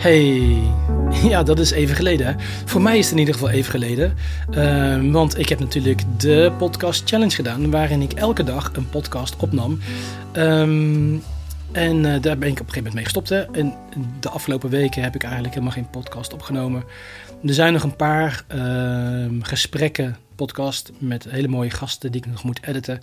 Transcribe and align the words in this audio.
Hey, 0.00 0.62
ja, 1.30 1.42
dat 1.42 1.58
is 1.58 1.70
even 1.70 1.96
geleden. 1.96 2.36
Voor 2.64 2.82
mij 2.82 2.98
is 2.98 3.04
het 3.04 3.12
in 3.12 3.18
ieder 3.18 3.34
geval 3.34 3.50
even 3.50 3.70
geleden. 3.70 4.16
Ehm, 4.50 5.10
want 5.10 5.38
ik 5.38 5.48
heb 5.48 5.58
natuurlijk 5.58 6.02
de 6.18 6.52
Podcast 6.58 7.08
Challenge 7.08 7.34
gedaan, 7.34 7.70
waarin 7.70 8.02
ik 8.02 8.12
elke 8.12 8.44
dag 8.44 8.70
een 8.72 8.88
podcast 8.88 9.36
opnam. 9.36 9.78
Ehm, 10.32 11.16
en 11.72 12.14
eh, 12.14 12.22
daar 12.22 12.38
ben 12.38 12.48
ik 12.48 12.60
op 12.60 12.66
een 12.66 12.72
gegeven 12.72 12.74
moment 12.74 12.94
mee 12.94 13.04
gestopt. 13.04 13.30
En 13.30 13.74
de 14.20 14.28
afgelopen 14.28 14.70
weken 14.70 15.02
heb 15.02 15.14
ik 15.14 15.22
eigenlijk 15.22 15.54
helemaal 15.54 15.74
geen 15.74 15.90
podcast 15.90 16.32
opgenomen. 16.32 16.84
Er 17.46 17.54
zijn 17.54 17.72
nog 17.72 17.82
een 17.82 17.96
paar 17.96 18.44
ehm, 18.46 19.40
gesprekken, 19.40 20.16
podcast 20.34 20.92
met 20.98 21.26
hele 21.28 21.48
mooie 21.48 21.70
gasten 21.70 22.12
die 22.12 22.20
ik 22.24 22.30
nog 22.30 22.44
moet 22.44 22.60
editen. 22.62 23.00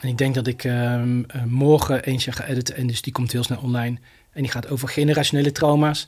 En 0.00 0.08
ik 0.08 0.18
denk 0.18 0.34
dat 0.34 0.46
ik 0.46 0.64
eh, 0.64 1.02
morgen 1.46 2.04
eentje 2.04 2.32
ga 2.32 2.44
editen 2.46 2.76
en 2.76 2.86
dus 2.86 3.02
die 3.02 3.12
komt 3.12 3.32
heel 3.32 3.44
snel 3.44 3.60
online. 3.62 3.98
En 4.32 4.42
die 4.42 4.50
gaat 4.50 4.68
over 4.68 4.88
generationele 4.88 5.52
trauma's. 5.52 6.06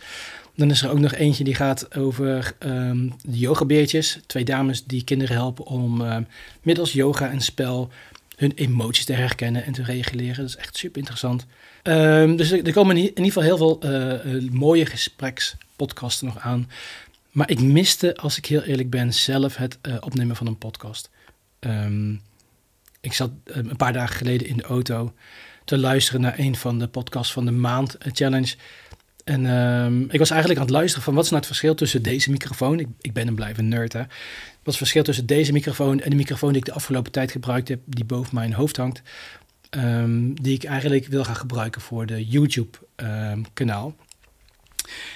Dan 0.54 0.70
is 0.70 0.82
er 0.82 0.90
ook 0.90 0.98
nog 0.98 1.14
eentje 1.14 1.44
die 1.44 1.54
gaat 1.54 1.96
over 1.96 2.54
um, 2.58 3.14
de 3.22 3.38
yogabeertjes. 3.38 4.18
Twee 4.26 4.44
dames 4.44 4.84
die 4.84 5.04
kinderen 5.04 5.36
helpen 5.36 5.64
om 5.64 6.00
uh, 6.00 6.16
middels 6.62 6.92
yoga 6.92 7.30
en 7.30 7.40
spel 7.40 7.90
hun 8.36 8.52
emoties 8.54 9.04
te 9.04 9.12
herkennen 9.12 9.64
en 9.64 9.72
te 9.72 9.82
reguleren. 9.82 10.36
Dat 10.36 10.48
is 10.48 10.56
echt 10.56 10.76
super 10.76 10.98
interessant. 10.98 11.46
Um, 11.82 12.36
dus 12.36 12.50
er, 12.50 12.72
komen 12.72 12.96
in 12.96 13.02
ieder 13.02 13.24
geval 13.24 13.42
heel 13.42 13.56
veel 13.56 13.80
uh, 13.84 14.50
mooie 14.50 14.86
gesprekspodcasten 14.86 16.26
nog 16.26 16.38
aan. 16.38 16.70
Maar 17.30 17.50
ik 17.50 17.60
miste, 17.60 18.16
als 18.16 18.38
ik 18.38 18.46
heel 18.46 18.62
eerlijk 18.62 18.90
ben, 18.90 19.14
zelf 19.14 19.56
het 19.56 19.78
uh, 19.82 19.96
opnemen 20.00 20.36
van 20.36 20.46
een 20.46 20.58
podcast. 20.58 21.10
Ik 23.00 23.12
zat 23.12 23.30
een 23.44 23.76
paar 23.76 23.92
dagen 23.92 24.16
geleden 24.16 24.46
in 24.46 24.56
de 24.56 24.62
auto 24.62 25.12
te 25.64 25.78
luisteren 25.78 26.20
naar 26.20 26.38
een 26.38 26.56
van 26.56 26.78
de 26.78 26.88
podcasts 26.88 27.32
van 27.32 27.44
de 27.44 27.50
maand 27.50 27.96
challenge. 28.12 28.54
En 29.24 29.44
um, 29.46 30.06
ik 30.10 30.18
was 30.18 30.30
eigenlijk 30.30 30.60
aan 30.60 30.66
het 30.66 30.74
luisteren 30.74 31.04
van 31.04 31.14
wat 31.14 31.24
is 31.24 31.30
nou 31.30 31.40
het 31.40 31.50
verschil 31.50 31.74
tussen 31.74 32.02
deze 32.02 32.30
microfoon, 32.30 32.78
ik, 32.78 32.86
ik 33.00 33.12
ben 33.12 33.28
een 33.28 33.34
blijven 33.34 33.68
nerd 33.68 33.92
hè, 33.92 33.98
wat 33.98 34.08
is 34.64 34.64
het 34.64 34.76
verschil 34.76 35.02
tussen 35.02 35.26
deze 35.26 35.52
microfoon 35.52 36.00
en 36.00 36.10
de 36.10 36.16
microfoon 36.16 36.52
die 36.52 36.60
ik 36.60 36.66
de 36.66 36.72
afgelopen 36.72 37.12
tijd 37.12 37.30
gebruikt 37.30 37.68
heb, 37.68 37.80
die 37.86 38.04
boven 38.04 38.34
mijn 38.34 38.52
hoofd 38.52 38.76
hangt, 38.76 39.02
um, 39.70 40.42
die 40.42 40.54
ik 40.54 40.64
eigenlijk 40.64 41.06
wil 41.06 41.24
gaan 41.24 41.36
gebruiken 41.36 41.80
voor 41.80 42.06
de 42.06 42.26
YouTube 42.26 42.78
um, 42.96 43.44
kanaal. 43.52 43.94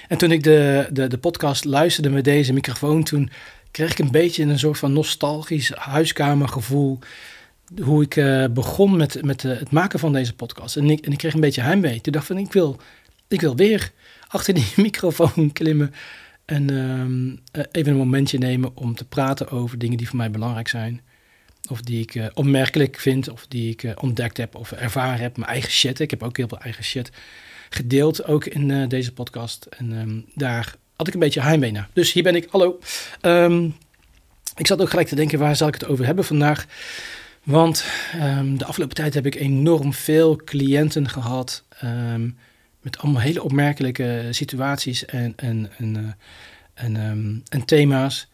En 0.07 0.17
toen 0.17 0.31
ik 0.31 0.43
de, 0.43 0.87
de, 0.91 1.07
de 1.07 1.17
podcast 1.17 1.65
luisterde 1.65 2.09
met 2.09 2.23
deze 2.23 2.53
microfoon, 2.53 3.03
toen 3.03 3.29
kreeg 3.71 3.91
ik 3.91 3.99
een 3.99 4.11
beetje 4.11 4.43
een 4.43 4.59
soort 4.59 4.77
van 4.77 4.93
nostalgisch 4.93 5.71
huiskamergevoel 5.75 6.99
hoe 7.83 8.03
ik 8.03 8.15
uh, 8.15 8.45
begon 8.45 8.97
met, 8.97 9.23
met 9.23 9.43
uh, 9.43 9.59
het 9.59 9.71
maken 9.71 9.99
van 9.99 10.13
deze 10.13 10.35
podcast. 10.35 10.77
En 10.77 10.89
ik, 10.89 11.05
en 11.05 11.11
ik 11.11 11.17
kreeg 11.17 11.33
een 11.33 11.39
beetje 11.39 11.61
heimwee. 11.61 12.01
Toen 12.01 12.13
dacht 12.13 12.25
van, 12.25 12.37
ik 12.37 12.53
wil, 12.53 12.79
ik 13.27 13.41
wil 13.41 13.55
weer 13.55 13.91
achter 14.27 14.53
die 14.53 14.67
microfoon 14.85 15.51
klimmen 15.51 15.93
en 16.45 16.69
um, 16.69 17.39
uh, 17.51 17.63
even 17.71 17.91
een 17.91 17.97
momentje 17.97 18.37
nemen 18.37 18.71
om 18.73 18.95
te 18.95 19.05
praten 19.05 19.49
over 19.49 19.77
dingen 19.77 19.97
die 19.97 20.07
voor 20.07 20.17
mij 20.17 20.31
belangrijk 20.31 20.67
zijn. 20.67 21.01
Of 21.69 21.81
die 21.81 22.01
ik 22.01 22.31
opmerkelijk 22.33 22.99
vind, 22.99 23.29
of 23.29 23.47
die 23.47 23.69
ik 23.69 24.01
ontdekt 24.01 24.37
heb 24.37 24.55
of 24.55 24.71
ervaren 24.71 25.19
heb. 25.19 25.37
Mijn 25.37 25.51
eigen 25.51 25.71
shit. 25.71 25.99
Ik 25.99 26.09
heb 26.09 26.23
ook 26.23 26.37
heel 26.37 26.47
veel 26.47 26.59
eigen 26.59 26.83
shit 26.83 27.11
gedeeld, 27.69 28.25
ook 28.25 28.45
in 28.45 28.87
deze 28.87 29.13
podcast. 29.13 29.65
En 29.65 29.91
um, 29.91 30.25
daar 30.35 30.75
had 30.95 31.07
ik 31.07 31.13
een 31.13 31.19
beetje 31.19 31.41
heimwee 31.41 31.71
naar. 31.71 31.89
Dus 31.93 32.13
hier 32.13 32.23
ben 32.23 32.35
ik, 32.35 32.47
hallo. 32.49 32.79
Um, 33.21 33.75
ik 34.55 34.67
zat 34.67 34.81
ook 34.81 34.89
gelijk 34.89 35.07
te 35.07 35.15
denken, 35.15 35.39
waar 35.39 35.55
zal 35.55 35.67
ik 35.67 35.73
het 35.73 35.87
over 35.87 36.05
hebben 36.05 36.25
vandaag? 36.25 36.65
Want 37.47 37.85
um, 38.21 38.57
de 38.57 38.65
afgelopen 38.65 38.95
tijd 38.95 39.13
heb 39.13 39.25
ik 39.25 39.35
enorm 39.35 39.93
veel 39.93 40.35
cliënten 40.35 41.09
gehad. 41.09 41.63
Um, 41.83 42.37
met 42.81 42.97
allemaal 42.97 43.21
hele 43.21 43.43
opmerkelijke 43.43 44.27
situaties 44.31 45.05
en, 45.05 45.33
en, 45.35 45.69
um, 46.75 47.43
en 47.49 47.65
thema's. 47.65 48.27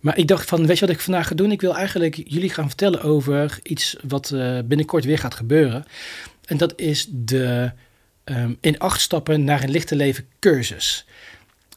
maar 0.00 0.18
ik 0.18 0.26
dacht 0.26 0.48
van, 0.48 0.66
weet 0.66 0.78
je 0.78 0.86
wat 0.86 0.94
ik 0.94 1.00
vandaag 1.00 1.26
ga 1.26 1.34
doen? 1.34 1.52
Ik 1.52 1.60
wil 1.60 1.76
eigenlijk 1.76 2.14
jullie 2.14 2.50
gaan 2.50 2.66
vertellen 2.66 3.02
over 3.02 3.58
iets 3.62 3.96
wat 4.08 4.30
uh, 4.34 4.58
binnenkort 4.64 5.04
weer 5.04 5.18
gaat 5.18 5.34
gebeuren. 5.34 5.84
En 6.44 6.56
dat 6.56 6.72
is 6.76 7.06
de 7.10 7.72
in 8.60 8.78
acht 8.78 9.00
stappen 9.00 9.44
naar 9.44 9.62
een 9.62 9.70
lichte 9.70 9.96
leven 9.96 10.26
cursus. 10.38 11.06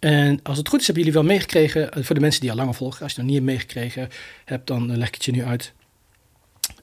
En 0.03 0.39
als 0.43 0.57
het 0.57 0.67
goed 0.67 0.79
is, 0.79 0.85
hebben 0.85 1.03
jullie 1.03 1.19
wel 1.19 1.29
meegekregen, 1.29 1.91
eh, 1.91 2.03
voor 2.03 2.15
de 2.15 2.21
mensen 2.21 2.41
die 2.41 2.49
al 2.49 2.55
langer 2.55 2.73
volgen, 2.73 3.03
als 3.03 3.11
je 3.11 3.17
nog 3.17 3.27
niet 3.27 3.35
hebt 3.35 3.49
meegekregen 3.49 4.09
hebt, 4.45 4.67
dan 4.67 4.97
leg 4.97 5.07
ik 5.07 5.13
het 5.13 5.25
je 5.25 5.31
nu 5.31 5.43
uit. 5.43 5.73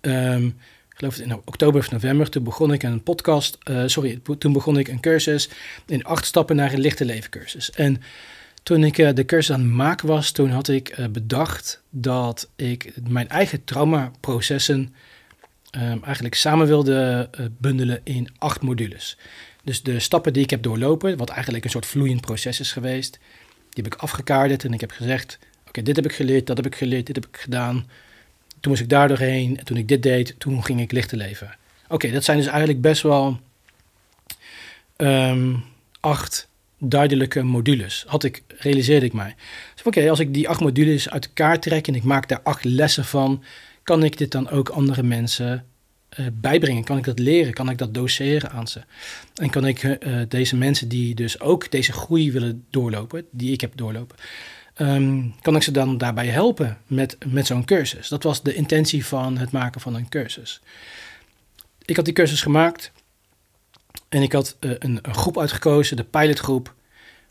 Um, 0.01 0.57
geloof 0.89 1.15
het 1.15 1.25
in 1.25 1.35
oktober 1.35 1.81
of 1.81 1.91
november, 1.91 2.31
toen 2.31 2.45
begon 2.45 2.73
ik 2.73 2.83
een 2.83 3.03
podcast, 3.03 3.59
uh, 3.71 3.83
sorry, 3.87 4.21
toen 4.39 4.53
begon 4.53 4.79
ik 4.79 4.89
een 4.89 5.01
cursus 5.01 5.49
in 5.87 6.05
acht 6.05 6.27
stappen 6.27 6.57
naar 6.57 6.73
een 6.73 6.81
lichte 6.81 7.05
leven 7.05 7.31
cursus. 7.31 7.71
En 7.71 8.03
toen 8.63 8.85
ik 8.85 9.17
de 9.17 9.25
cursus 9.25 9.55
aan 9.55 9.63
het 9.63 9.71
maken 9.71 10.09
was, 10.09 10.31
toen 10.31 10.51
had 10.51 10.69
ik 10.69 11.09
bedacht 11.13 11.83
dat 11.91 12.51
ik 12.57 12.93
mijn 13.09 13.29
eigen 13.29 13.65
traumaprocessen 13.65 14.95
um, 15.81 16.05
eigenlijk 16.05 16.35
samen 16.35 16.67
wilde 16.67 17.31
bundelen 17.59 18.01
in 18.05 18.29
acht 18.39 18.63
modules. 18.63 19.17
Dus 19.65 19.82
de 19.82 20.00
stappen 20.00 20.32
die 20.32 20.43
ik 20.43 20.50
heb 20.50 20.62
doorlopen, 20.62 21.16
wat 21.16 21.28
eigenlijk 21.28 21.65
een 21.65 21.71
soort 21.71 21.87
vloeiend 21.87 22.21
proces 22.21 22.60
is 22.60 22.72
geweest, 22.72 23.19
die 23.71 23.84
heb 23.84 23.94
ik 23.94 24.00
afgekaarderd 24.00 24.65
en 24.65 24.72
ik 24.72 24.81
heb 24.81 24.91
gezegd: 24.91 25.38
Oké, 25.69 25.82
dit 25.82 25.97
heb 25.97 26.04
ik 26.04 26.12
geleerd, 26.12 26.47
dat 26.47 26.56
heb 26.56 26.66
ik 26.66 26.76
geleerd, 26.76 27.06
dit 27.06 27.16
heb 27.16 27.26
ik 27.26 27.37
gedaan. 27.37 27.75
Toen 28.60 28.71
moest 28.71 28.82
ik 28.82 28.88
daar 28.88 29.09
doorheen 29.09 29.59
en 29.59 29.65
toen 29.65 29.76
ik 29.76 29.88
dit 29.88 30.03
deed, 30.03 30.34
toen 30.38 30.65
ging 30.65 30.81
ik 30.81 30.93
lichter 30.93 31.16
leven. 31.16 31.56
Oké, 31.88 32.10
dat 32.10 32.25
zijn 32.25 32.37
dus 32.37 32.47
eigenlijk 32.47 32.81
best 32.81 33.03
wel 33.03 33.41
um, 34.97 35.65
acht 36.00 36.48
duidelijke 36.78 37.42
modules. 37.42 38.04
Had 38.06 38.25
ik, 38.25 38.42
realiseerde 38.48 39.06
ik 39.06 39.12
mij. 39.12 39.34
Dus 39.75 39.84
oké, 39.84 40.10
als 40.10 40.19
ik 40.19 40.34
die 40.34 40.48
acht 40.48 40.60
modules 40.60 41.10
uit 41.10 41.27
elkaar 41.27 41.60
trek 41.60 41.88
en 41.88 41.94
ik 41.94 42.03
maak 42.03 42.28
daar 42.28 42.41
acht 42.42 42.65
lessen 42.65 43.04
van, 43.04 43.44
kan 43.82 44.04
ik 44.04 44.19
dit 44.19 44.32
dan 44.32 44.48
ook 44.48 44.69
andere 44.69 45.03
mensen 45.03 45.66
uh, 46.19 46.26
bijbrengen? 46.32 46.84
Kan 46.84 46.98
ik 46.98 47.04
dat 47.04 47.19
leren? 47.19 47.53
Kan 47.53 47.71
ik 47.71 47.78
dat 47.78 47.94
doseren 47.94 48.50
aan 48.50 48.69
ze? 48.69 48.81
En 49.34 49.50
kan 49.50 49.66
ik 49.66 49.82
uh, 49.82 50.22
deze 50.28 50.56
mensen 50.56 50.88
die 50.88 51.15
dus 51.15 51.41
ook 51.41 51.71
deze 51.71 51.93
groei 51.93 52.32
willen 52.32 52.65
doorlopen, 52.71 53.26
die 53.31 53.53
ik 53.53 53.60
heb 53.60 53.72
doorlopen, 53.76 54.16
um, 54.76 55.34
kan 55.41 55.56
ik 55.56 55.62
ze 55.62 55.71
dan 55.71 55.98
daarbij 55.98 56.26
helpen 56.26 56.78
met, 56.87 57.16
met 57.26 57.47
zo'n 57.47 57.65
cursus? 57.65 58.09
Dat 58.09 58.22
was 58.22 58.43
de 58.43 58.54
intentie 58.54 59.06
van 59.06 59.38
het 59.38 59.50
maken 59.50 59.81
van 59.81 59.94
een 59.94 60.09
cursus. 60.09 60.60
Ik 61.84 61.97
had 61.97 62.04
die 62.04 62.15
cursus 62.15 62.42
gemaakt 62.42 62.92
en 64.09 64.22
ik 64.22 64.32
had 64.32 64.56
uh, 64.60 64.71
een, 64.78 64.98
een 65.03 65.15
groep 65.15 65.38
uitgekozen, 65.38 65.97
de 65.97 66.04
pilotgroep, 66.04 66.75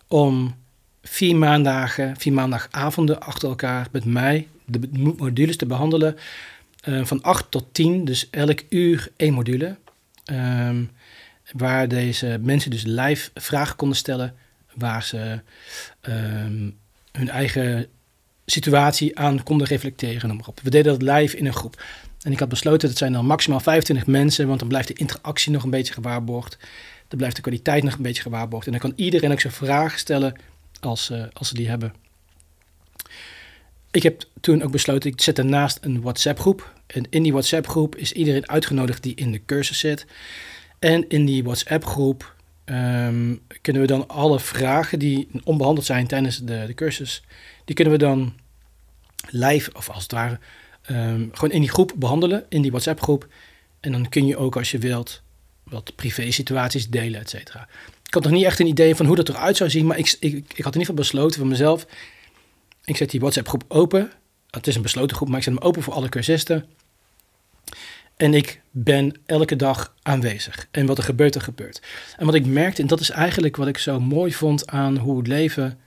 om 0.08 0.56
vier 1.02 1.36
maandagen, 1.36 2.18
vier 2.18 2.34
maandagavonden 2.34 3.22
achter 3.22 3.50
elkaar 3.50 3.88
met 3.92 4.06
mij 4.06 4.48
de 4.66 4.80
modules 5.18 5.58
te 5.58 5.66
behandelen 5.66 6.18
uh, 6.88 7.06
van 7.06 7.22
8 7.22 7.52
tot 7.52 7.74
10, 7.74 8.06
dus 8.06 8.30
elk 8.30 8.64
uur 8.70 9.12
één 9.16 9.34
module. 9.34 9.78
Um, 10.32 10.92
waar 11.52 11.88
deze 11.88 12.40
mensen 12.42 12.72
dus 12.72 12.84
live 12.84 13.30
vragen 13.34 13.76
konden 13.76 13.98
stellen, 13.98 14.36
waar 14.74 15.04
ze 15.04 15.42
um, 16.02 16.78
hun 17.12 17.30
eigen 17.30 17.88
situatie 18.46 19.20
aan 19.20 19.44
konden 19.44 19.68
reflecteren. 19.68 20.42
We 20.64 20.70
deden 20.70 21.00
dat 21.00 21.18
live 21.18 21.38
in 21.38 21.46
een 21.46 21.54
groep. 21.54 21.84
En 22.22 22.32
ik 22.32 22.40
had 22.40 22.50
besloten, 22.50 22.88
dat 22.88 22.98
zijn 22.98 23.14
dan 23.14 23.26
maximaal 23.26 23.60
25 23.60 24.08
mensen, 24.08 24.48
want 24.48 24.60
dan 24.60 24.68
blijft 24.68 24.88
de 24.88 24.94
interactie 24.94 25.52
nog 25.52 25.64
een 25.64 25.70
beetje 25.70 25.94
gewaarborgd. 25.94 26.58
Dan 27.08 27.18
blijft 27.18 27.36
de 27.36 27.42
kwaliteit 27.42 27.84
nog 27.84 27.94
een 27.94 28.02
beetje 28.02 28.22
gewaarborgd. 28.22 28.66
En 28.66 28.72
dan 28.72 28.82
kan 28.82 28.94
iedereen 28.96 29.32
ook 29.32 29.40
zijn 29.40 29.54
vragen 29.54 30.00
stellen 30.00 30.36
als, 30.80 31.10
uh, 31.10 31.24
als 31.34 31.48
ze 31.48 31.54
die 31.54 31.70
hebben 31.70 31.94
ik 33.92 34.04
heb 34.04 34.24
toen 34.42 34.62
ook 34.62 34.72
besloten, 34.72 35.12
ik 35.12 35.22
zet 35.22 35.38
ernaast 35.38 35.78
een 35.82 36.02
WhatsApp-groep. 36.02 36.74
En 36.88 37.06
in 37.10 37.24
die 37.24 37.32
WhatsApp-groep 37.32 37.96
is 37.96 38.12
iedereen 38.12 38.50
uitgenodigd 38.50 39.04
die 39.04 39.16
in 39.16 39.32
de 39.32 39.46
cursus 39.46 39.80
zit. 39.80 40.06
En 40.80 41.08
in 41.08 41.26
die 41.26 41.44
WhatsApp-groep 41.44 42.36
um, 42.66 43.42
kunnen 43.62 43.82
we 43.82 43.88
dan 43.88 44.08
alle 44.08 44.40
vragen 44.40 45.00
die 45.00 45.28
onbehandeld 45.44 45.86
zijn 45.86 46.08
tijdens 46.08 46.38
de, 46.38 46.64
de 46.68 46.74
cursus, 46.74 47.24
die 47.66 47.76
kunnen 47.76 47.94
we 47.94 48.00
dan 48.00 48.34
live, 49.30 49.72
of 49.74 49.90
als 49.90 50.04
het 50.04 50.12
ware, 50.12 50.40
um, 50.92 51.30
gewoon 51.34 51.52
in 51.52 51.62
die 51.62 51.70
groep 51.70 51.94
behandelen, 51.96 52.46
in 52.50 52.62
die 52.62 52.72
WhatsApp-groep. 52.72 53.28
En 53.80 53.92
dan 53.92 54.10
kun 54.10 54.26
je 54.26 54.38
ook, 54.38 54.56
als 54.58 54.72
je 54.72 54.78
wilt, 54.78 55.22
wat 55.64 55.96
privé-situaties 55.96 56.90
delen, 56.90 57.20
et 57.20 57.30
cetera. 57.30 57.68
Ik 58.06 58.14
had 58.14 58.24
nog 58.24 58.32
niet 58.32 58.46
echt 58.46 58.60
een 58.60 58.68
idee 58.68 58.96
van 58.96 59.06
hoe 59.06 59.16
dat 59.16 59.30
eruit 59.30 59.58
zou 59.58 59.70
zien, 59.70 59.86
maar 59.86 59.98
ik, 59.98 60.16
ik, 60.20 60.34
ik 60.34 60.64
had 60.64 60.76
in 60.76 60.80
ieder 60.80 60.80
geval 60.80 60.96
besloten 60.96 61.40
voor 61.40 61.48
mezelf 61.48 61.88
ik 62.90 62.98
zet 62.98 63.10
die 63.10 63.20
WhatsApp 63.20 63.48
groep 63.48 63.64
open. 63.68 64.12
Het 64.50 64.68
is 64.68 64.76
een 64.76 64.82
besloten 64.82 65.16
groep, 65.16 65.28
maar 65.28 65.38
ik 65.38 65.44
zet 65.44 65.54
hem 65.54 65.64
open 65.64 65.84
voor 65.84 65.94
alle 65.94 66.10
cursisten. 66.10 66.66
En 68.18 68.34
ik 68.34 68.62
ben 68.72 69.16
elke 69.26 69.56
dag 69.56 69.96
aanwezig. 70.02 70.68
En 70.72 70.86
wat 70.86 70.98
er 70.98 71.04
gebeurt, 71.04 71.36
er 71.36 71.42
gebeurt. 71.42 71.82
En 72.18 72.26
wat 72.26 72.36
ik 72.36 72.46
merkte, 72.46 72.82
en 72.82 72.88
dat 72.88 73.00
is 73.00 73.10
eigenlijk 73.10 73.56
wat 73.56 73.68
ik 73.68 73.78
zo 73.78 74.00
mooi 74.00 74.34
vond 74.34 74.68
aan 74.68 74.98
hoe 74.98 75.18
het 75.18 75.28
leven 75.28 75.80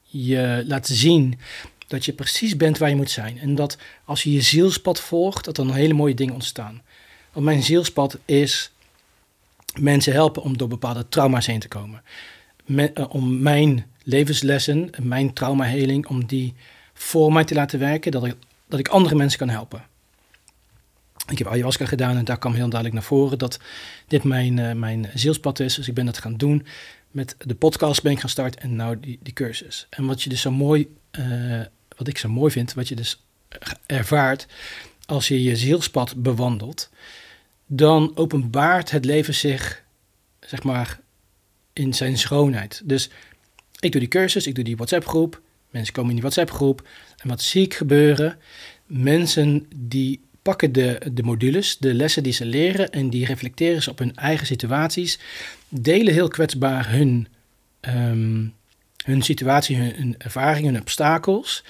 je 0.00 0.64
laat 0.66 0.86
zien 0.86 1.38
dat 1.86 2.04
je 2.04 2.12
precies 2.12 2.56
bent 2.56 2.78
waar 2.78 2.88
je 2.88 2.96
moet 2.96 3.10
zijn. 3.10 3.38
En 3.38 3.54
dat 3.54 3.78
als 4.04 4.22
je 4.22 4.32
je 4.32 4.40
zielspad 4.40 5.00
volgt, 5.00 5.44
dat 5.44 5.56
dan 5.56 5.72
hele 5.72 5.94
mooie 5.94 6.14
dingen 6.14 6.34
ontstaan. 6.34 6.82
Want 7.32 7.46
mijn 7.46 7.62
zielspad 7.62 8.18
is 8.24 8.72
mensen 9.80 10.12
helpen 10.12 10.42
om 10.42 10.58
door 10.58 10.68
bepaalde 10.68 11.08
trauma's 11.08 11.46
heen 11.46 11.60
te 11.60 11.68
komen 11.68 12.02
om 13.08 13.42
mijn 13.42 13.86
levenslessen, 14.04 14.90
mijn 15.02 15.32
traumaheling, 15.32 16.06
om 16.06 16.26
die 16.26 16.54
voor 16.92 17.32
mij 17.32 17.44
te 17.44 17.54
laten 17.54 17.78
werken, 17.78 18.12
dat 18.12 18.24
ik, 18.24 18.34
dat 18.68 18.78
ik 18.78 18.88
andere 18.88 19.14
mensen 19.14 19.38
kan 19.38 19.48
helpen. 19.48 19.84
Ik 21.30 21.38
heb 21.38 21.46
ayahuasca 21.46 21.86
gedaan 21.86 22.16
en 22.16 22.24
daar 22.24 22.38
kwam 22.38 22.52
heel 22.52 22.68
duidelijk 22.68 22.94
naar 22.94 23.02
voren 23.02 23.38
dat 23.38 23.58
dit 24.06 24.24
mijn, 24.24 24.56
uh, 24.56 24.72
mijn 24.72 25.10
zielspad 25.14 25.60
is. 25.60 25.74
Dus 25.74 25.88
ik 25.88 25.94
ben 25.94 26.06
dat 26.06 26.18
gaan 26.18 26.36
doen. 26.36 26.66
Met 27.10 27.36
de 27.38 27.54
podcast 27.54 28.02
ben 28.02 28.12
ik 28.12 28.20
gaan 28.20 28.28
starten 28.28 28.60
en 28.60 28.76
nou 28.76 29.00
die, 29.00 29.18
die 29.22 29.32
cursus. 29.32 29.86
En 29.90 30.06
wat 30.06 30.22
je 30.22 30.28
dus 30.28 30.40
zo 30.40 30.50
mooi, 30.50 30.96
uh, 31.18 31.60
wat 31.96 32.08
ik 32.08 32.18
zo 32.18 32.28
mooi 32.28 32.52
vind, 32.52 32.74
wat 32.74 32.88
je 32.88 32.94
dus 32.94 33.22
ervaart 33.86 34.46
als 35.06 35.28
je 35.28 35.42
je 35.42 35.56
zielspad 35.56 36.22
bewandelt, 36.22 36.90
dan 37.66 38.12
openbaart 38.14 38.90
het 38.90 39.04
leven 39.04 39.34
zich, 39.34 39.82
zeg 40.40 40.62
maar, 40.62 41.00
in 41.72 41.94
zijn 41.94 42.18
schoonheid. 42.18 42.82
Dus 42.84 43.10
ik 43.84 43.92
doe 43.92 44.00
die 44.00 44.10
cursus, 44.10 44.46
ik 44.46 44.54
doe 44.54 44.64
die 44.64 44.76
WhatsApp-groep, 44.76 45.40
mensen 45.70 45.94
komen 45.94 46.08
in 46.10 46.16
die 46.16 46.24
WhatsApp-groep. 46.24 46.88
En 47.16 47.28
wat 47.28 47.42
zie 47.42 47.62
ik 47.62 47.74
gebeuren? 47.74 48.38
Mensen 48.86 49.66
die 49.76 50.20
pakken 50.42 50.72
de, 50.72 51.00
de 51.12 51.22
modules, 51.22 51.78
de 51.78 51.94
lessen 51.94 52.22
die 52.22 52.32
ze 52.32 52.44
leren 52.44 52.92
en 52.92 53.10
die 53.10 53.26
reflecteren 53.26 53.82
ze 53.82 53.90
op 53.90 53.98
hun 53.98 54.16
eigen 54.16 54.46
situaties, 54.46 55.18
delen 55.68 56.12
heel 56.12 56.28
kwetsbaar 56.28 56.90
hun, 56.90 57.28
um, 57.80 58.54
hun 59.04 59.22
situatie, 59.22 59.76
hun, 59.76 59.94
hun 59.94 60.14
ervaringen, 60.18 60.72
hun 60.72 60.82
obstakels. 60.82 61.64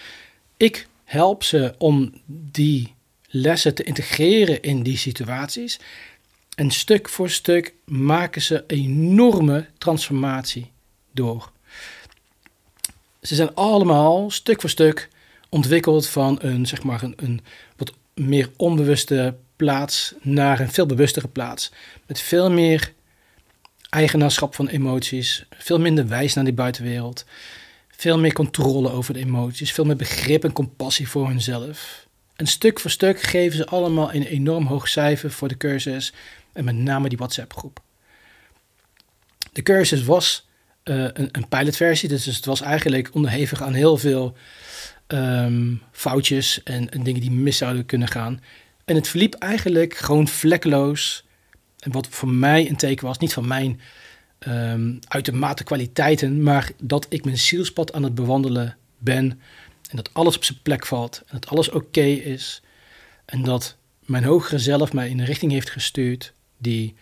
Ik 0.56 0.88
help 1.04 1.42
ze 1.42 1.74
om 1.78 2.12
die 2.26 2.94
lessen 3.28 3.74
te 3.74 3.82
integreren 3.82 4.62
in 4.62 4.82
die 4.82 4.96
situaties. 4.96 5.80
En 6.54 6.70
stuk 6.70 7.08
voor 7.08 7.30
stuk 7.30 7.74
maken 7.84 8.42
ze 8.42 8.64
enorme 8.66 9.66
transformatie 9.78 10.70
door. 11.12 11.52
Ze 13.26 13.34
zijn 13.34 13.54
allemaal 13.54 14.30
stuk 14.30 14.60
voor 14.60 14.70
stuk 14.70 15.08
ontwikkeld 15.48 16.08
van 16.08 16.38
een, 16.40 16.66
zeg 16.66 16.82
maar, 16.82 17.02
een, 17.02 17.14
een 17.16 17.40
wat 17.76 17.92
meer 18.14 18.50
onbewuste 18.56 19.36
plaats 19.56 20.14
naar 20.20 20.60
een 20.60 20.70
veel 20.70 20.86
bewustere 20.86 21.28
plaats. 21.28 21.72
Met 22.06 22.20
veel 22.20 22.50
meer 22.50 22.92
eigenaarschap 23.88 24.54
van 24.54 24.68
emoties, 24.68 25.46
veel 25.50 25.80
minder 25.80 26.08
wijs 26.08 26.34
naar 26.34 26.44
die 26.44 26.52
buitenwereld, 26.52 27.24
veel 27.88 28.18
meer 28.18 28.32
controle 28.32 28.90
over 28.90 29.14
de 29.14 29.20
emoties, 29.20 29.72
veel 29.72 29.84
meer 29.84 29.96
begrip 29.96 30.44
en 30.44 30.52
compassie 30.52 31.08
voor 31.08 31.28
hunzelf. 31.28 32.06
En 32.36 32.46
stuk 32.46 32.80
voor 32.80 32.90
stuk 32.90 33.20
geven 33.20 33.56
ze 33.56 33.66
allemaal 33.66 34.14
een 34.14 34.26
enorm 34.26 34.66
hoog 34.66 34.88
cijfer 34.88 35.30
voor 35.30 35.48
de 35.48 35.56
cursus 35.56 36.12
en 36.52 36.64
met 36.64 36.76
name 36.76 37.08
die 37.08 37.18
WhatsApp-groep. 37.18 37.80
De 39.52 39.62
cursus 39.62 40.04
was 40.04 40.46
uh, 40.84 41.04
een, 41.12 41.28
een 41.32 41.48
pilotversie, 41.48 42.08
dus 42.08 42.24
het 42.24 42.44
was 42.44 42.60
eigenlijk 42.60 43.10
onderhevig 43.12 43.62
aan 43.62 43.72
heel 43.72 43.96
veel 43.96 44.36
um, 45.08 45.82
foutjes 45.92 46.62
en, 46.62 46.90
en, 46.90 47.02
dingen 47.02 47.20
die 47.20 47.30
mis 47.30 47.56
zouden 47.56 47.86
kunnen 47.86 48.08
gaan. 48.08 48.40
En 48.84 48.94
het 48.94 49.08
verliep 49.08 49.34
eigenlijk 49.34 49.94
gewoon 49.94 50.28
vlekkeloos. 50.28 51.24
En 51.78 51.92
wat 51.92 52.06
voor 52.06 52.28
mij 52.28 52.68
een 52.68 52.76
teken 52.76 53.06
was, 53.06 53.18
niet 53.18 53.32
van 53.32 53.46
mijn 53.46 53.80
um, 54.48 54.98
uitermate 55.08 55.64
kwaliteiten, 55.64 56.42
maar 56.42 56.70
dat 56.82 57.06
ik 57.08 57.24
mijn 57.24 57.38
zielspad 57.38 57.92
aan 57.92 58.02
het 58.02 58.14
bewandelen 58.14 58.76
ben. 58.98 59.40
En 59.90 59.96
dat 59.96 60.10
alles 60.14 60.36
op 60.36 60.44
zijn 60.44 60.58
plek 60.62 60.86
valt. 60.86 61.22
En 61.26 61.38
dat 61.40 61.50
alles 61.50 61.70
oké 61.70 62.04
is. 62.04 62.62
En 63.24 63.42
dat 63.42 63.76
mijn 64.00 64.24
hogere 64.24 64.58
zelf 64.58 64.92
mij 64.92 65.08
in 65.08 65.18
een 65.18 65.26
richting 65.26 65.52
heeft 65.52 65.70
gestuurd 65.70 66.32
die 66.58 66.94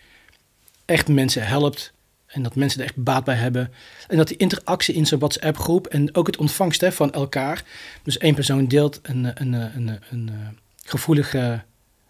echt 0.85 1.07
mensen 1.07 1.47
helpt 1.47 1.93
en 2.33 2.43
dat 2.43 2.55
mensen 2.55 2.79
er 2.79 2.85
echt 2.85 3.03
baat 3.03 3.23
bij 3.23 3.35
hebben. 3.35 3.73
En 4.07 4.17
dat 4.17 4.27
die 4.27 4.37
interactie 4.37 4.95
in 4.95 5.05
zo'n 5.05 5.19
WhatsApp-groep 5.19 5.87
en 5.87 6.15
ook 6.15 6.27
het 6.27 6.37
ontvangst 6.37 6.85
van 6.85 7.11
elkaar. 7.11 7.63
Dus 8.03 8.17
één 8.17 8.35
persoon 8.35 8.67
deelt 8.67 8.99
een, 9.01 9.23
een, 9.23 9.53
een, 9.53 9.77
een, 9.77 9.99
een 10.09 10.29
eh, 10.29 10.35
gevoelige 10.83 11.63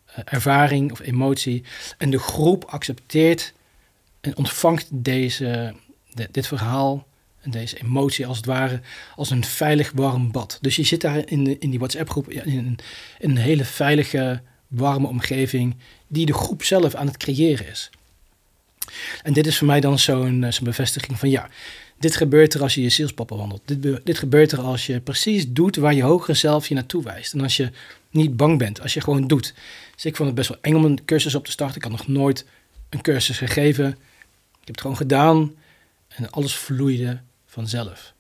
eh, 0.06 0.18
ervaring 0.26 0.92
of 0.92 1.00
emotie. 1.00 1.64
En 1.98 2.10
de 2.10 2.20
groep 2.20 2.66
accepteert 2.66 3.54
en 4.22 4.38
ontvangt 4.38 4.88
deze, 4.92 5.74
dit 6.32 6.48
verhaal 6.48 7.08
en 7.42 7.52
deze 7.52 7.82
emotie 7.82 8.28
als 8.28 8.38
het 8.38 8.46
ware 8.46 8.82
als 9.16 9.30
een 9.30 9.44
veilig 9.44 9.92
warm 9.96 10.32
bad. 10.32 10.58
Dus 10.62 10.76
je 10.76 10.84
zit 10.84 11.02
daar 11.02 11.22
in, 11.26 11.44
de, 11.44 11.58
in 11.58 11.70
die 11.70 11.80
WhatsApp-groep 11.80 12.30
in, 12.30 12.46
in, 12.46 12.80
een 13.20 13.38
hele 13.38 13.66
veilige, 13.66 14.42
warme 14.68 15.08
omgeving 15.08 15.76
die 16.08 16.26
de 16.26 16.34
groep 16.34 16.64
zelf 16.64 16.96
aan 16.96 17.08
het 17.08 17.18
creëren 17.18 17.68
is. 17.68 17.90
En 19.24 19.34
dit 19.34 19.48
is 19.48 19.58
voor 19.58 19.68
mij 19.68 19.80
dan 19.80 20.00
zo'n 20.00 20.44
eh, 20.44 20.52
zo'n 20.52 20.66
bevestiging 20.66 21.20
van 21.20 21.30
ja, 21.30 21.50
dit 22.00 22.16
gebeurt 22.16 22.54
er 22.54 22.62
als 22.62 22.76
je 22.76 22.82
je 22.82 22.90
zielspad 22.90 23.30
wandelt. 23.30 23.62
Dit, 23.66 24.06
dit 24.06 24.18
gebeurt 24.18 24.52
er 24.52 24.60
als 24.60 24.86
je 24.86 25.00
precies 25.00 25.50
doet 25.50 25.76
waar 25.76 25.94
je 25.94 26.04
hogere 26.04 26.34
zelf 26.34 26.68
je 26.68 26.74
naartoe 26.74 27.04
wijst. 27.04 27.34
En 27.34 27.42
als 27.42 27.58
je 27.58 27.72
niet 28.10 28.38
bang 28.38 28.58
bent, 28.58 28.82
als 28.82 28.94
je 28.94 29.02
gewoon 29.02 29.28
doet. 29.28 29.54
Dus 29.96 30.06
ik 30.06 30.16
vond 30.16 30.28
het 30.28 30.38
best 30.38 30.50
wel 30.50 30.58
eng 30.62 30.76
om 30.76 30.86
een 30.86 31.06
cursus 31.06 31.36
op 31.36 31.46
te 31.46 31.52
starten. 31.52 31.76
Ik 31.76 31.84
had 31.84 31.92
nog 31.92 32.08
nooit 32.08 32.46
een 32.90 33.02
cursus 33.02 33.38
gegeven. 33.38 33.88
Ik 33.88 33.98
heb 34.60 34.68
het 34.68 34.82
gewoon 34.82 34.98
gedaan 34.98 35.56
en 36.08 36.30
alles 36.30 36.56
vloeide 36.56 37.20
vanzelf. 37.46 38.14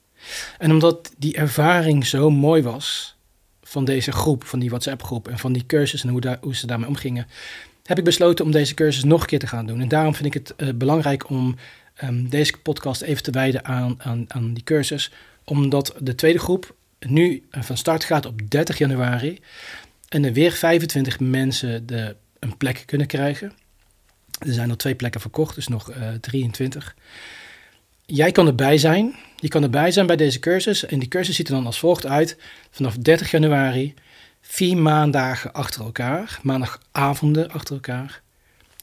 En 0.57 0.71
omdat 0.71 1.11
die 1.17 1.35
ervaring 1.35 2.05
zo 2.05 2.29
mooi 2.29 2.61
was 2.61 3.15
van 3.63 3.85
deze 3.85 4.11
groep, 4.11 4.43
van 4.43 4.59
die 4.59 4.69
WhatsApp-groep 4.69 5.27
en 5.27 5.39
van 5.39 5.53
die 5.53 5.65
cursus 5.65 6.03
en 6.03 6.09
hoe, 6.09 6.21
daar, 6.21 6.37
hoe 6.41 6.55
ze 6.55 6.67
daarmee 6.67 6.87
omgingen, 6.87 7.27
heb 7.83 7.97
ik 7.97 8.03
besloten 8.03 8.45
om 8.45 8.51
deze 8.51 8.73
cursus 8.73 9.03
nog 9.03 9.21
een 9.21 9.27
keer 9.27 9.39
te 9.39 9.47
gaan 9.47 9.65
doen. 9.65 9.81
En 9.81 9.87
daarom 9.87 10.15
vind 10.15 10.25
ik 10.25 10.33
het 10.33 10.53
uh, 10.57 10.73
belangrijk 10.75 11.29
om 11.29 11.55
um, 12.03 12.29
deze 12.29 12.57
podcast 12.57 13.01
even 13.01 13.23
te 13.23 13.31
wijden 13.31 13.65
aan, 13.65 13.95
aan, 13.97 14.25
aan 14.27 14.53
die 14.53 14.63
cursus. 14.63 15.11
Omdat 15.43 15.95
de 15.99 16.15
tweede 16.15 16.39
groep 16.39 16.75
nu 16.99 17.43
uh, 17.51 17.63
van 17.63 17.77
start 17.77 18.03
gaat 18.03 18.25
op 18.25 18.49
30 18.49 18.77
januari. 18.77 19.39
En 20.09 20.25
er 20.25 20.33
weer 20.33 20.51
25 20.51 21.19
mensen 21.19 21.85
de, 21.85 22.15
een 22.39 22.57
plek 22.57 22.83
kunnen 22.85 23.07
krijgen. 23.07 23.53
Er 24.39 24.53
zijn 24.53 24.67
nog 24.67 24.77
twee 24.77 24.95
plekken 24.95 25.21
verkocht, 25.21 25.55
dus 25.55 25.67
nog 25.67 25.91
uh, 25.91 26.09
23. 26.21 26.95
Jij 28.05 28.31
kan 28.31 28.47
erbij 28.47 28.77
zijn. 28.77 29.15
Je 29.35 29.47
kan 29.47 29.63
erbij 29.63 29.91
zijn 29.91 30.07
bij 30.07 30.15
deze 30.15 30.39
cursus. 30.39 30.85
En 30.85 30.99
die 30.99 31.07
cursus 31.07 31.35
ziet 31.35 31.47
er 31.47 31.53
dan 31.53 31.65
als 31.65 31.79
volgt 31.79 32.05
uit. 32.05 32.37
Vanaf 32.71 32.95
30 32.97 33.31
januari 33.31 33.93
vier 34.45 34.77
maandagen 34.77 35.53
achter 35.53 35.81
elkaar, 35.81 36.39
maandagavonden 36.41 37.51
achter 37.51 37.73
elkaar, 37.73 38.21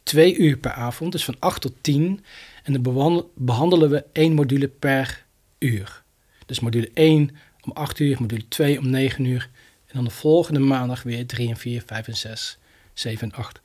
twee 0.02 0.36
uur 0.36 0.56
per 0.56 0.72
avond, 0.72 1.12
dus 1.12 1.24
van 1.24 1.36
8 1.38 1.60
tot 1.60 1.72
10. 1.80 2.24
En 2.62 2.82
dan 2.82 3.26
behandelen 3.34 3.90
we 3.90 4.04
één 4.12 4.32
module 4.32 4.68
per 4.68 5.24
uur. 5.58 6.02
Dus 6.46 6.60
module 6.60 6.90
1 6.94 7.36
om 7.60 7.72
8 7.72 7.98
uur, 7.98 8.16
module 8.20 8.48
2 8.48 8.78
om 8.78 8.88
9 8.88 9.24
uur. 9.24 9.48
En 9.86 9.94
dan 9.94 10.04
de 10.04 10.10
volgende 10.10 10.60
maandag 10.60 11.02
weer 11.02 11.26
3 11.26 11.48
en 11.48 11.56
4, 11.56 11.82
5 11.86 12.06
en 12.06 12.16
6, 12.16 12.58
7 12.94 13.30
en 13.30 13.38
8. 13.38 13.60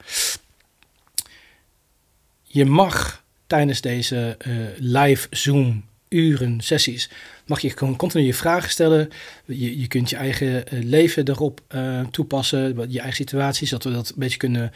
Je 2.43 2.65
mag 2.65 3.23
tijdens 3.47 3.81
deze 3.81 4.37
uh, 4.47 4.67
live 4.77 5.27
Zoom 5.29 5.85
uren, 6.09 6.61
sessies, 6.61 7.09
mag 7.45 7.59
je 7.59 7.69
gewoon 7.69 7.95
continu 7.95 8.23
je 8.23 8.33
vragen 8.33 8.69
stellen. 8.69 9.09
Je, 9.45 9.79
je 9.79 9.87
kunt 9.87 10.09
je 10.09 10.15
eigen 10.15 10.63
uh, 10.73 10.83
leven 10.83 11.27
erop 11.27 11.61
uh, 11.75 12.05
toepassen, 12.11 12.91
je 12.91 12.99
eigen 12.99 13.15
situatie, 13.15 13.67
zodat 13.67 13.83
we 13.83 13.91
dat 13.91 14.09
een 14.09 14.15
beetje 14.17 14.37
kunnen 14.37 14.71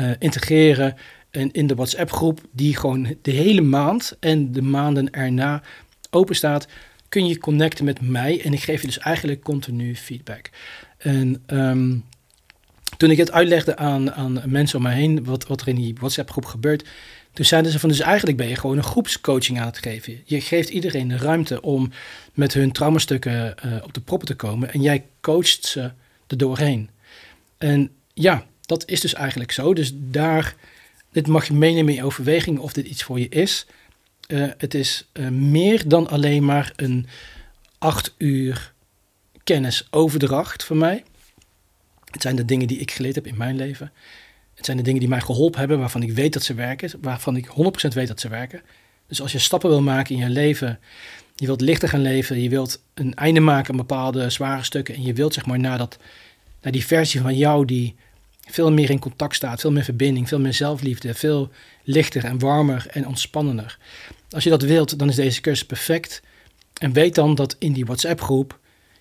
uh, 0.00 0.10
integreren. 0.18 0.96
En 1.30 1.52
in 1.52 1.66
de 1.66 1.74
WhatsApp-groep, 1.74 2.40
die 2.52 2.76
gewoon 2.76 3.16
de 3.22 3.30
hele 3.30 3.60
maand 3.60 4.16
en 4.20 4.52
de 4.52 4.62
maanden 4.62 5.10
erna 5.10 5.62
open 6.10 6.36
staat, 6.36 6.66
kun 7.08 7.26
je 7.26 7.38
connecten 7.38 7.84
met 7.84 8.00
mij. 8.00 8.40
En 8.44 8.52
ik 8.52 8.62
geef 8.62 8.80
je 8.80 8.86
dus 8.86 8.98
eigenlijk 8.98 9.42
continu 9.42 9.96
feedback. 9.96 10.50
En 10.98 11.42
um, 11.46 12.04
toen 12.96 13.10
ik 13.10 13.16
het 13.16 13.32
uitlegde 13.32 13.76
aan, 13.76 14.12
aan 14.12 14.42
mensen 14.46 14.76
om 14.76 14.82
mij 14.82 14.94
heen, 14.94 15.24
wat, 15.24 15.46
wat 15.46 15.60
er 15.60 15.68
in 15.68 15.74
die 15.74 15.94
WhatsApp-groep 15.94 16.44
gebeurt, 16.44 16.88
toen 17.32 17.44
zeiden 17.44 17.72
ze 17.72 17.78
van, 17.78 17.88
dus 17.88 18.00
eigenlijk 18.00 18.36
ben 18.36 18.48
je 18.48 18.56
gewoon 18.56 18.76
een 18.76 18.82
groepscoaching 18.82 19.60
aan 19.60 19.66
het 19.66 19.78
geven. 19.78 20.20
Je 20.24 20.40
geeft 20.40 20.68
iedereen 20.68 21.08
de 21.08 21.16
ruimte 21.16 21.62
om 21.62 21.90
met 22.32 22.54
hun 22.54 22.72
traumastukken 22.72 23.54
uh, 23.64 23.74
op 23.82 23.94
de 23.94 24.00
proppen 24.00 24.28
te 24.28 24.34
komen 24.34 24.72
en 24.72 24.82
jij 24.82 25.04
coacht 25.20 25.64
ze 25.64 25.80
er 26.26 26.36
doorheen. 26.36 26.90
En 27.58 27.90
ja, 28.14 28.46
dat 28.60 28.88
is 28.88 29.00
dus 29.00 29.14
eigenlijk 29.14 29.52
zo. 29.52 29.74
Dus 29.74 29.92
daar, 29.94 30.54
dit 31.12 31.26
mag 31.26 31.46
je 31.46 31.54
meenemen 31.54 31.94
in 31.94 32.04
overweging 32.04 32.58
of 32.58 32.72
dit 32.72 32.86
iets 32.86 33.02
voor 33.02 33.20
je 33.20 33.28
is. 33.28 33.66
Uh, 34.28 34.50
het 34.58 34.74
is 34.74 35.06
uh, 35.12 35.28
meer 35.28 35.88
dan 35.88 36.08
alleen 36.08 36.44
maar 36.44 36.72
een 36.76 37.06
acht 37.78 38.14
uur 38.18 38.72
kennisoverdracht 39.44 40.64
voor 40.64 40.76
mij. 40.76 41.04
Het 42.10 42.22
zijn 42.22 42.36
de 42.36 42.44
dingen 42.44 42.66
die 42.66 42.78
ik 42.78 42.90
geleerd 42.90 43.14
heb 43.14 43.26
in 43.26 43.36
mijn 43.36 43.56
leven. 43.56 43.92
Het 44.54 44.64
zijn 44.64 44.76
de 44.76 44.82
dingen 44.82 45.00
die 45.00 45.08
mij 45.08 45.20
geholpen 45.20 45.58
hebben, 45.58 45.78
waarvan 45.78 46.02
ik 46.02 46.12
weet 46.12 46.32
dat 46.32 46.42
ze 46.42 46.54
werken, 46.54 46.90
waarvan 47.00 47.36
ik 47.36 47.46
100% 47.46 47.50
weet 47.88 48.08
dat 48.08 48.20
ze 48.20 48.28
werken. 48.28 48.62
Dus 49.06 49.20
als 49.20 49.32
je 49.32 49.38
stappen 49.38 49.70
wil 49.70 49.82
maken 49.82 50.14
in 50.14 50.20
je 50.20 50.28
leven, 50.28 50.78
je 51.34 51.46
wilt 51.46 51.60
lichter 51.60 51.88
gaan 51.88 52.02
leven, 52.02 52.42
je 52.42 52.48
wilt 52.48 52.82
een 52.94 53.14
einde 53.14 53.40
maken 53.40 53.70
aan 53.70 53.76
bepaalde 53.76 54.30
zware 54.30 54.62
stukken 54.62 54.94
en 54.94 55.02
je 55.02 55.12
wilt 55.12 55.34
zeg 55.34 55.46
maar 55.46 55.58
naar, 55.58 55.78
dat, 55.78 55.98
naar 56.60 56.72
die 56.72 56.86
versie 56.86 57.20
van 57.20 57.36
jou 57.36 57.64
die 57.64 57.94
veel 58.50 58.72
meer 58.72 58.90
in 58.90 58.98
contact 58.98 59.34
staat, 59.34 59.60
veel 59.60 59.72
meer 59.72 59.84
verbinding, 59.84 60.28
veel 60.28 60.40
meer 60.40 60.54
zelfliefde, 60.54 61.14
veel 61.14 61.50
lichter 61.82 62.24
en 62.24 62.38
warmer 62.38 62.86
en 62.90 63.06
ontspannender. 63.06 63.78
Als 64.30 64.44
je 64.44 64.50
dat 64.50 64.62
wilt, 64.62 64.98
dan 64.98 65.08
is 65.08 65.14
deze 65.14 65.40
cursus 65.40 65.66
perfect. 65.66 66.22
En 66.78 66.92
weet 66.92 67.14
dan 67.14 67.34
dat 67.34 67.56
in 67.58 67.72
die 67.72 67.84
WhatsApp-groep 67.84 68.58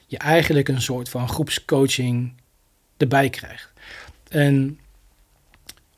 je 0.08 0.18
eigenlijk 0.18 0.68
een 0.68 0.82
soort 0.82 1.10
van 1.10 1.30
groepscoaching 1.30 2.34
erbij 2.98 3.30
krijgt. 3.30 3.72
En 4.28 4.80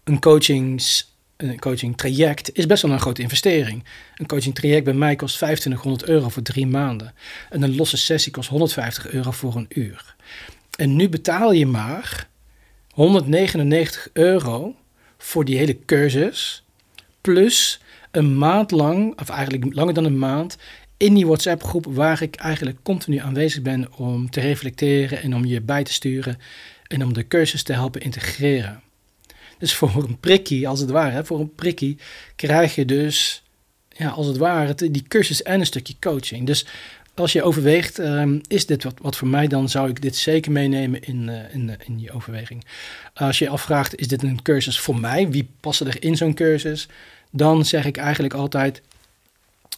een 0.03 0.19
coachings 0.19 1.11
een 1.37 1.59
coaching 1.59 1.97
traject 1.97 2.55
is 2.57 2.65
best 2.65 2.81
wel 2.81 2.91
een 2.91 2.99
grote 2.99 3.21
investering. 3.21 3.83
Een 4.15 4.25
coaching 4.25 4.55
traject 4.55 4.83
bij 4.83 4.93
mij 4.93 5.15
kost 5.15 5.35
2500 5.35 6.09
euro 6.09 6.29
voor 6.29 6.41
drie 6.41 6.67
maanden. 6.67 7.13
En 7.49 7.61
een 7.61 7.75
losse 7.75 7.97
sessie 7.97 8.31
kost 8.31 8.49
150 8.49 9.11
euro 9.11 9.31
voor 9.31 9.55
een 9.55 9.65
uur. 9.69 10.15
En 10.77 10.95
nu 10.95 11.09
betaal 11.09 11.51
je 11.51 11.65
maar 11.65 12.27
199 12.93 14.09
euro 14.13 14.75
voor 15.17 15.45
die 15.45 15.57
hele 15.57 15.79
cursus. 15.85 16.63
Plus 17.21 17.81
een 18.11 18.37
maand 18.37 18.71
lang, 18.71 19.19
of 19.19 19.29
eigenlijk 19.29 19.75
langer 19.75 19.93
dan 19.93 20.05
een 20.05 20.19
maand, 20.19 20.57
in 20.97 21.13
die 21.13 21.25
WhatsApp 21.25 21.63
groep 21.63 21.85
waar 21.89 22.21
ik 22.21 22.35
eigenlijk 22.35 22.77
continu 22.83 23.17
aanwezig 23.17 23.61
ben 23.61 23.97
om 23.97 24.29
te 24.29 24.39
reflecteren 24.39 25.21
en 25.21 25.35
om 25.35 25.45
je 25.45 25.61
bij 25.61 25.83
te 25.83 25.93
sturen 25.93 26.37
en 26.87 27.03
om 27.03 27.13
de 27.13 27.27
cursus 27.27 27.63
te 27.63 27.73
helpen 27.73 28.01
integreren. 28.01 28.81
Dus 29.63 29.75
voor 29.75 29.95
een 29.95 30.19
prikkie, 30.19 30.67
als 30.67 30.79
het 30.79 30.89
ware, 30.89 31.25
voor 31.25 31.39
een 31.39 31.55
prikkie 31.55 31.97
krijg 32.35 32.75
je 32.75 32.85
dus, 32.85 33.43
ja, 33.89 34.09
als 34.09 34.27
het 34.27 34.37
ware, 34.37 34.75
die 34.75 35.05
cursus 35.07 35.41
en 35.41 35.59
een 35.59 35.65
stukje 35.65 35.95
coaching. 35.99 36.45
Dus 36.45 36.65
als 37.13 37.33
je 37.33 37.43
overweegt, 37.43 37.99
ehm, 37.99 38.39
is 38.47 38.65
dit 38.65 38.83
wat, 38.83 38.93
wat 39.01 39.15
voor 39.15 39.27
mij, 39.27 39.47
dan 39.47 39.69
zou 39.69 39.89
ik 39.89 40.01
dit 40.01 40.15
zeker 40.15 40.51
meenemen 40.51 41.01
in, 41.01 41.27
uh, 41.27 41.53
in, 41.53 41.77
in 41.85 41.97
die 41.97 42.11
overweging. 42.11 42.65
Als 43.13 43.39
je 43.39 43.45
je 43.45 43.51
afvraagt, 43.51 43.95
is 43.95 44.07
dit 44.07 44.23
een 44.23 44.41
cursus 44.41 44.79
voor 44.79 44.99
mij? 44.99 45.29
Wie 45.29 45.49
passen 45.59 45.87
er 45.87 46.03
in 46.03 46.17
zo'n 46.17 46.33
cursus? 46.33 46.87
Dan 47.31 47.65
zeg 47.65 47.85
ik 47.85 47.97
eigenlijk 47.97 48.33
altijd 48.33 48.81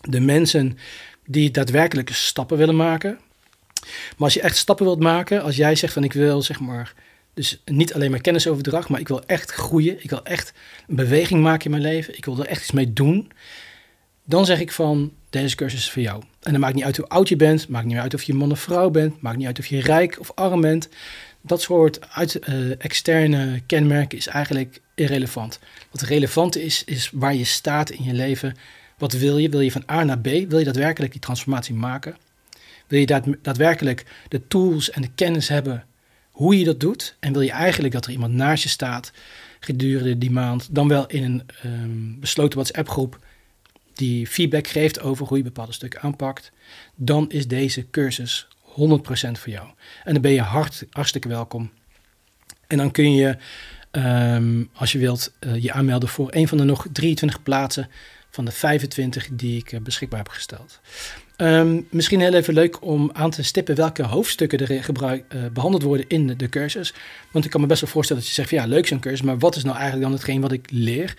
de 0.01 0.19
mensen 0.19 0.77
die 1.25 1.51
daadwerkelijk 1.51 2.09
stappen 2.09 2.57
willen 2.57 2.75
maken. 2.75 3.19
Maar 3.81 4.15
als 4.17 4.33
je 4.33 4.41
echt 4.41 4.57
stappen 4.57 4.85
wilt 4.85 4.99
maken, 4.99 5.43
als 5.43 5.55
jij 5.55 5.75
zegt 5.75 5.93
van 5.93 6.03
ik 6.03 6.13
wil 6.13 6.41
zeg 6.41 6.59
maar 6.59 6.93
dus 7.35 7.61
niet 7.65 7.93
alleen 7.93 8.11
maar 8.11 8.21
kennisoverdracht, 8.21 8.89
maar 8.89 8.99
ik 8.99 9.07
wil 9.07 9.25
echt 9.25 9.51
groeien. 9.51 10.03
Ik 10.03 10.09
wil 10.09 10.23
echt 10.23 10.53
een 10.87 10.95
beweging 10.95 11.41
maken 11.41 11.65
in 11.65 11.71
mijn 11.71 11.83
leven. 11.83 12.17
Ik 12.17 12.25
wil 12.25 12.39
er 12.39 12.45
echt 12.45 12.61
iets 12.61 12.71
mee 12.71 12.93
doen. 12.93 13.31
Dan 14.23 14.45
zeg 14.45 14.59
ik 14.59 14.71
van, 14.71 15.11
deze 15.29 15.55
cursus 15.55 15.79
is 15.79 15.91
voor 15.91 16.01
jou. 16.01 16.23
En 16.41 16.51
dan 16.51 16.59
maakt 16.61 16.75
niet 16.75 16.83
uit 16.83 16.97
hoe 16.97 17.07
oud 17.07 17.29
je 17.29 17.35
bent. 17.35 17.67
Maakt 17.67 17.85
niet 17.85 17.97
uit 17.97 18.13
of 18.13 18.23
je 18.23 18.33
man 18.33 18.51
of 18.51 18.59
vrouw 18.59 18.89
bent. 18.89 19.21
Maakt 19.21 19.37
niet 19.37 19.47
uit 19.47 19.59
of 19.59 19.65
je 19.65 19.81
rijk 19.81 20.19
of 20.19 20.31
arm 20.35 20.61
bent. 20.61 20.89
Dat 21.41 21.61
soort 21.61 22.09
uit, 22.09 22.39
uh, 22.49 22.83
externe 22.83 23.61
kenmerken 23.65 24.17
is 24.17 24.27
eigenlijk 24.27 24.81
irrelevant. 24.95 25.59
Wat 25.91 26.01
relevant 26.01 26.57
is, 26.57 26.83
is 26.83 27.09
waar 27.13 27.35
je 27.35 27.43
staat 27.43 27.89
in 27.89 28.03
je 28.03 28.13
leven. 28.13 28.55
Wat 28.97 29.13
wil 29.13 29.37
je? 29.37 29.49
Wil 29.49 29.59
je 29.59 29.71
van 29.71 29.83
A 29.91 30.03
naar 30.03 30.19
B? 30.19 30.25
Wil 30.25 30.57
je 30.57 30.65
daadwerkelijk 30.65 31.11
die 31.11 31.21
transformatie 31.21 31.75
maken? 31.75 32.17
Wil 32.87 32.99
je 32.99 33.37
daadwerkelijk 33.41 34.05
de 34.27 34.47
tools 34.47 34.89
en 34.89 35.01
de 35.01 35.09
kennis 35.15 35.47
hebben 35.47 35.85
hoe 36.35 36.57
je 36.57 36.65
dat 36.65 36.79
doet. 36.79 37.15
En 37.19 37.33
wil 37.33 37.41
je 37.41 37.51
eigenlijk 37.51 37.93
dat 37.93 38.05
er 38.05 38.11
iemand 38.11 38.33
naast 38.33 38.63
je 38.63 38.69
staat 38.69 39.11
gedurende 39.59 40.17
die 40.17 40.31
maand, 40.31 40.75
dan 40.75 40.87
wel 40.87 41.07
in 41.07 41.23
een 41.23 41.43
um, 41.65 42.19
besloten 42.19 42.57
WhatsApp-groep 42.57 43.19
die 43.93 44.27
feedback 44.27 44.67
geeft 44.67 45.01
over 45.01 45.27
hoe 45.27 45.37
je 45.37 45.43
bepaalde 45.43 45.71
stukken 45.71 46.01
aanpakt, 46.01 46.51
dan 46.95 47.29
is 47.29 47.47
deze 47.47 47.89
cursus 47.89 48.47
100% 48.65 48.71
voor 49.31 49.49
jou. 49.49 49.67
En 50.03 50.13
dan 50.13 50.21
ben 50.21 50.31
je 50.31 50.41
hart, 50.41 50.85
hartstikke 50.89 51.27
welkom. 51.27 51.71
En 52.67 52.77
dan 52.77 52.91
kun 52.91 53.13
je, 53.13 53.37
ehm, 53.91 54.63
als 54.73 54.91
je 54.91 54.97
wilt, 54.97 55.33
uh, 55.39 55.63
je 55.63 55.71
aanmelden 55.71 56.09
voor 56.09 56.27
een 56.33 56.47
van 56.47 56.57
de 56.57 56.63
nog 56.63 56.87
23 56.91 57.43
plaatsen 57.43 57.89
van 58.29 58.45
de 58.45 58.51
25 58.51 59.27
die 59.31 59.57
ik 59.57 59.71
uh, 59.71 59.79
beschikbaar 59.79 60.19
heb 60.19 60.29
gesteld. 60.29 60.79
Ehm, 61.35 61.81
misschien 61.89 62.19
heel 62.19 62.33
even 62.33 62.53
leuk 62.53 62.85
om 62.85 63.09
aan 63.13 63.29
te 63.29 63.43
stippen 63.43 63.75
welke 63.75 64.03
hoofdstukken 64.03 64.59
er 64.59 64.71
uh, 64.71 65.45
behandeld 65.53 65.83
worden 65.83 66.05
in 66.07 66.27
de, 66.37 66.49
cursus. 66.49 66.93
Want 67.31 67.45
ik 67.45 67.51
kan 67.51 67.61
me 67.61 67.67
best 67.67 67.81
wel 67.81 67.89
voorstellen 67.89 68.21
dat 68.21 68.31
je 68.31 68.37
zegt 68.37 68.49
ja, 68.49 68.65
leuk 68.65 68.87
zo'n 68.87 68.99
cursus, 68.99 69.21
maar 69.21 69.37
wat 69.37 69.55
is 69.55 69.63
nou 69.63 69.75
eigenlijk 69.75 70.05
dan 70.05 70.13
hetgeen 70.13 70.41
wat 70.41 70.51
ik 70.51 70.67
leer? 70.71 71.15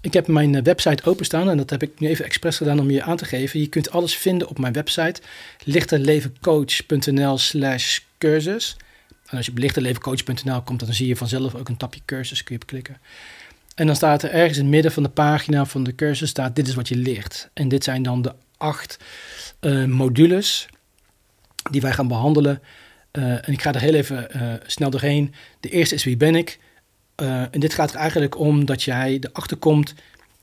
Ik 0.00 0.12
heb 0.12 0.26
mijn 0.26 0.54
eh, 0.54 0.62
website 0.62 1.04
openstaan 1.04 1.50
en 1.50 1.56
dat 1.56 1.70
heb 1.70 1.82
ik 1.82 2.00
nu 2.00 2.08
even 2.08 2.24
expres 2.24 2.56
gedaan 2.56 2.80
om 2.80 2.90
je 2.90 3.02
aan 3.02 3.16
te 3.16 3.24
geven. 3.24 3.60
Je 3.60 3.66
kunt 3.66 3.90
alles 3.90 4.16
vinden 4.16 4.48
op 4.48 4.58
mijn 4.58 4.72
website 4.72 5.20
lichterlevencoach.nl 5.64 7.38
slash 7.38 7.98
cursus. 8.18 8.76
En 9.26 9.36
als 9.36 9.46
je 9.46 9.52
op 9.52 9.58
lichterlevencoach.nl 9.58 10.62
komt, 10.62 10.80
dan 10.80 10.94
zie 10.94 11.06
je 11.06 11.16
vanzelf 11.16 11.54
ook 11.54 11.68
een 11.68 11.76
tapje 11.76 12.00
cursus, 12.04 12.44
kun 12.44 12.54
je 12.54 12.60
op 12.60 12.66
klikken. 12.66 12.96
En 13.74 13.86
dan 13.86 13.96
staat 13.96 14.22
er 14.22 14.30
ergens 14.30 14.56
in 14.56 14.62
het 14.62 14.72
midden 14.72 14.92
van 14.92 15.02
de 15.02 15.08
pagina 15.08 15.64
van 15.64 15.84
de 15.84 15.94
cursus, 15.94 16.28
staat 16.28 16.56
dit 16.56 16.68
is 16.68 16.74
wat 16.74 16.88
je 16.88 16.96
leert. 16.96 17.48
En 17.52 17.68
dit 17.68 17.84
zijn 17.84 18.02
dan 18.02 18.22
de 18.22 18.32
acht 18.56 18.98
uh, 19.60 19.84
modules 19.84 20.68
die 21.70 21.80
wij 21.80 21.92
gaan 21.92 22.08
behandelen. 22.08 22.62
Uh, 23.12 23.24
en 23.24 23.52
ik 23.52 23.62
ga 23.62 23.74
er 23.74 23.80
heel 23.80 23.94
even 23.94 24.28
uh, 24.36 24.52
snel 24.66 24.90
doorheen. 24.90 25.34
De 25.60 25.68
eerste 25.68 25.94
is 25.94 26.04
wie 26.04 26.16
ben 26.16 26.34
ik? 26.34 26.58
en 27.50 27.60
dit 27.60 27.74
gaat 27.74 27.90
er 27.90 27.98
eigenlijk 27.98 28.38
om 28.38 28.64
dat 28.64 28.82
jij 28.82 29.18
erachter 29.20 29.56
komt 29.56 29.94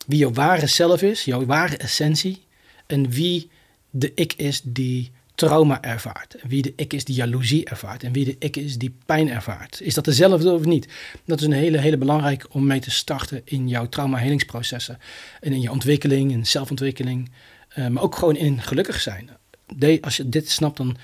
wie 0.06 0.18
jouw 0.18 0.34
ware 0.34 0.68
zelf 0.68 1.02
is, 1.02 1.26
jouw 1.26 1.46
ware 1.46 1.78
essentie. 1.78 2.46
En 2.86 3.10
wie 3.10 3.50
de 3.90 4.12
ik 4.16 4.34
is 4.34 4.62
die 4.64 5.12
trauma 5.36 5.82
ervaart. 5.82 6.36
En 6.36 6.50
wie 6.50 6.62
de 6.62 6.74
ik 6.76 6.94
is 6.94 7.06
die 7.06 7.16
jaloezie 7.16 7.66
ervaart. 7.66 8.04
En 8.04 8.12
wie 8.12 8.26
de 8.26 8.36
ik 8.40 8.56
is 8.58 8.78
die 8.78 8.96
pijn 9.06 9.30
ervaart. 9.30 9.82
Is 9.82 9.94
dat 9.94 10.06
dezelfde 10.06 10.52
of 10.52 10.66
niet? 10.66 10.88
Dat 11.26 11.40
is 11.40 11.46
een 11.46 11.52
hele, 11.52 11.78
hele 11.78 11.98
belangrijk 11.98 12.46
om 12.50 12.66
mee 12.68 12.80
te 12.80 12.92
starten 12.92 13.42
in 13.44 13.68
jouw 13.68 13.90
trauma-helingsprocessen. 13.90 15.00
En 15.40 15.54
in 15.54 15.62
je 15.62 15.72
ontwikkeling, 15.72 16.32
in 16.32 16.46
zelfontwikkeling. 16.46 17.32
Uh, 17.76 17.88
maar 17.88 18.04
ook 18.04 18.16
gewoon 18.16 18.36
in 18.36 18.62
gelukkig 18.62 19.02
zijn. 19.02 19.30
De, 19.76 19.98
als 20.02 20.18
je 20.18 20.30
dit 20.30 20.50
snapt, 20.50 20.78
dan 20.78 20.98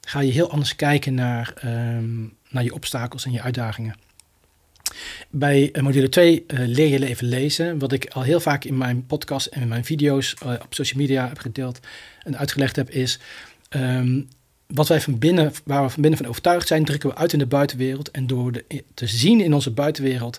ga 0.00 0.20
je 0.20 0.32
heel 0.32 0.50
anders 0.50 0.76
kijken 0.76 1.14
naar, 1.14 1.54
um, 1.64 2.36
naar 2.48 2.64
je 2.64 2.74
obstakels 2.74 3.24
en 3.24 3.32
je 3.32 3.42
uitdagingen. 3.42 3.94
Bij 5.30 5.68
uh, 5.72 5.82
module 5.82 6.08
2 6.08 6.44
uh, 6.46 6.62
eh, 6.62 6.68
leer 6.68 6.88
je 6.88 6.98
leven 6.98 7.26
lezen. 7.26 7.78
Wat 7.78 7.92
ik 7.92 8.10
al 8.10 8.22
heel 8.22 8.40
vaak 8.40 8.64
in 8.64 8.76
mijn 8.76 9.06
podcast 9.06 9.46
en 9.46 9.60
in 9.60 9.68
mijn 9.68 9.84
video's 9.84 10.34
op 10.44 10.74
social 10.74 11.00
media 11.00 11.28
heb 11.28 11.38
gedeeld 11.38 11.80
en 12.22 12.38
uitgelegd 12.38 12.76
heb, 12.76 12.90
is 12.90 13.18
um, 13.70 14.28
wat 14.66 14.88
wij 14.88 15.00
van 15.00 15.18
binnen, 15.18 15.52
waar 15.64 15.82
we 15.82 15.90
van 15.90 16.02
binnen 16.02 16.20
van 16.20 16.28
overtuigd 16.28 16.68
zijn, 16.68 16.84
drukken 16.84 17.08
we 17.08 17.16
uit 17.16 17.32
in 17.32 17.38
de 17.38 17.46
buitenwereld. 17.46 18.10
En 18.10 18.26
door 18.26 18.52
te 18.94 19.06
zien 19.06 19.40
in 19.40 19.54
onze 19.54 19.70
buitenwereld 19.70 20.38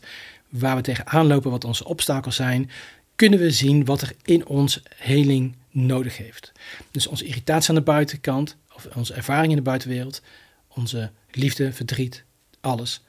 waar 0.49 0.75
we 0.75 0.81
tegenaan 0.81 1.27
lopen, 1.27 1.51
wat 1.51 1.65
onze 1.65 1.85
obstakels 1.85 2.35
zijn, 2.35 2.69
kunnen 3.17 3.39
we 3.39 3.51
zien 3.51 3.85
wat 3.85 4.01
er 4.01 4.11
in 4.23 4.47
ons 4.47 4.81
heling 4.95 5.55
nodig 5.71 6.17
heeft. 6.17 6.51
Dus 6.91 7.07
onze 7.07 7.25
irritatie 7.25 7.69
aan 7.69 7.75
de 7.75 7.81
buitenkant, 7.81 8.55
of 8.75 8.87
onze 8.95 9.13
ervaring 9.13 9.49
in 9.49 9.57
de 9.57 9.63
buitenwereld, 9.63 10.21
onze 10.67 11.11
liefde, 11.31 11.73
verdriet, 11.73 12.23
alles, 12.61 13.01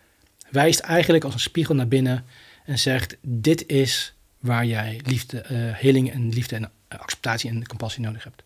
wijst 0.51 0.81
eigenlijk 0.81 1.25
als 1.25 1.35
een 1.35 1.41
spiegel 1.41 1.75
naar 1.75 1.89
binnen 1.89 2.25
en 2.65 2.79
zegt: 2.79 3.17
Dit 3.23 3.67
is 3.67 4.15
waar 4.39 4.67
jij 4.67 5.01
liefde, 5.05 5.45
uh, 5.53 5.59
heling 5.75 6.13
en 6.13 6.29
liefde 6.29 6.57
en 6.57 6.71
acceptatie 6.89 7.51
en 7.51 7.67
compassie 7.67 8.03
nodig 8.03 8.25
hebt. 8.25 8.43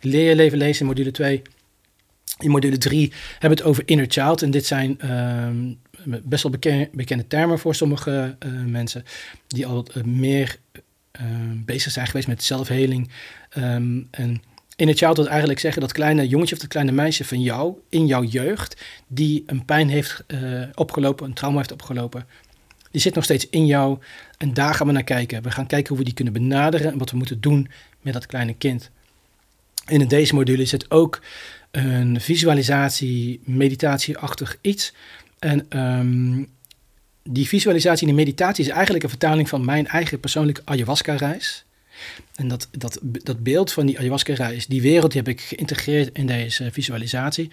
Leer 0.00 0.28
je 0.28 0.34
leven 0.34 0.58
lezen 0.58 0.80
in 0.80 0.86
module 0.86 1.10
2. 1.10 1.42
In 2.38 2.50
module 2.50 2.78
3 2.78 3.12
hebben 3.32 3.48
we 3.50 3.56
het 3.56 3.62
over 3.62 3.82
inner 3.86 4.06
child. 4.08 4.42
En 4.42 4.50
dit 4.50 4.66
zijn 4.66 4.98
uh, 5.04 6.18
best 6.22 6.42
wel 6.42 6.52
bekende, 6.92 7.26
termen 7.26 7.58
voor 7.58 7.74
sommige 7.74 8.36
uh, 8.46 8.64
mensen 8.64 9.04
die 9.46 9.66
al 9.66 9.86
uh, 9.94 10.04
meer 10.04 10.58
bezig 11.64 11.92
zijn 11.92 12.06
geweest 12.06 12.28
met 12.28 12.42
zelfheling. 12.42 13.10
Um, 13.58 14.08
en 14.10 14.42
inner 14.76 14.96
child 14.96 15.16
wil 15.16 15.28
eigenlijk 15.28 15.60
zeggen 15.60 15.80
dat 15.80 15.92
kleine 15.92 16.28
jongetje 16.28 16.54
of 16.54 16.60
dat 16.60 16.70
kleine 16.70 16.92
meisje 16.92 17.24
van 17.24 17.42
jou, 17.42 17.74
in 17.88 18.06
jouw 18.06 18.22
jeugd, 18.22 18.82
die 19.06 19.42
een 19.46 19.64
pijn 19.64 19.88
heeft 19.88 20.24
opgelopen, 20.74 21.26
een 21.26 21.34
trauma 21.34 21.58
heeft 21.58 21.72
opgelopen, 21.72 22.26
die 22.92 23.00
zit 23.00 23.14
nog 23.14 23.24
steeds 23.24 23.48
in 23.50 23.66
jou. 23.66 23.98
En 24.38 24.54
daar 24.54 24.74
gaan 24.74 24.86
we 24.86 24.92
naar 24.92 25.04
kijken. 25.04 25.42
We 25.42 25.50
gaan 25.50 25.66
kijken 25.66 25.88
hoe 25.88 25.98
we 25.98 26.04
die 26.04 26.14
kunnen 26.14 26.32
benaderen 26.32 26.92
en 26.92 26.98
wat 26.98 27.10
we 27.10 27.16
moeten 27.16 27.40
doen 27.40 27.68
met 28.00 28.12
dat 28.12 28.26
kleine 28.26 28.54
kind. 28.54 28.90
in 29.86 30.08
deze 30.08 30.34
module 30.34 30.64
zit 30.64 30.90
ook 30.90 31.20
een 31.70 32.20
visualisatie, 32.20 33.40
meditatieachtig 33.44 34.58
iets. 34.60 34.92
En 35.38 35.78
um, 35.80 36.48
die 37.24 37.48
visualisatie 37.48 38.08
en 38.08 38.14
die 38.14 38.24
meditatie 38.24 38.64
is 38.64 38.70
eigenlijk 38.70 39.04
een 39.04 39.10
vertaling 39.10 39.48
van 39.48 39.64
mijn 39.64 39.86
eigen 39.86 40.20
persoonlijke 40.20 40.62
ayahuasca-reis. 40.64 41.64
En 42.34 42.48
dat, 42.48 42.68
dat, 42.70 42.98
dat 43.02 43.42
beeld 43.42 43.72
van 43.72 43.86
die 43.86 43.98
ayahuasca-reis, 43.98 44.66
die 44.66 44.82
wereld, 44.82 45.12
die 45.12 45.20
heb 45.20 45.30
ik 45.30 45.40
geïntegreerd 45.40 46.18
in 46.18 46.26
deze 46.26 46.72
visualisatie. 46.72 47.50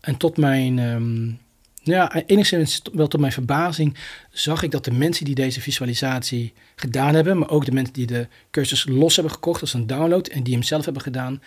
En 0.00 0.16
tot 0.16 0.36
mijn 0.36 0.78
um, 0.78 1.38
ja, 1.82 2.22
enigszins 2.26 2.82
wel 2.92 3.08
tot 3.08 3.20
mijn 3.20 3.32
verbazing 3.32 3.96
zag 4.30 4.62
ik 4.62 4.70
dat 4.70 4.84
de 4.84 4.92
mensen 4.92 5.24
die 5.24 5.34
deze 5.34 5.60
visualisatie 5.60 6.52
gedaan 6.76 7.14
hebben, 7.14 7.38
maar 7.38 7.50
ook 7.50 7.64
de 7.64 7.72
mensen 7.72 7.94
die 7.94 8.06
de 8.06 8.28
cursus 8.50 8.86
los 8.88 9.14
hebben 9.14 9.34
gekocht 9.34 9.60
als 9.60 9.74
een 9.74 9.86
download 9.86 10.26
en 10.26 10.42
die 10.42 10.54
hem 10.54 10.62
zelf 10.62 10.84
hebben 10.84 11.02
gedaan, 11.02 11.42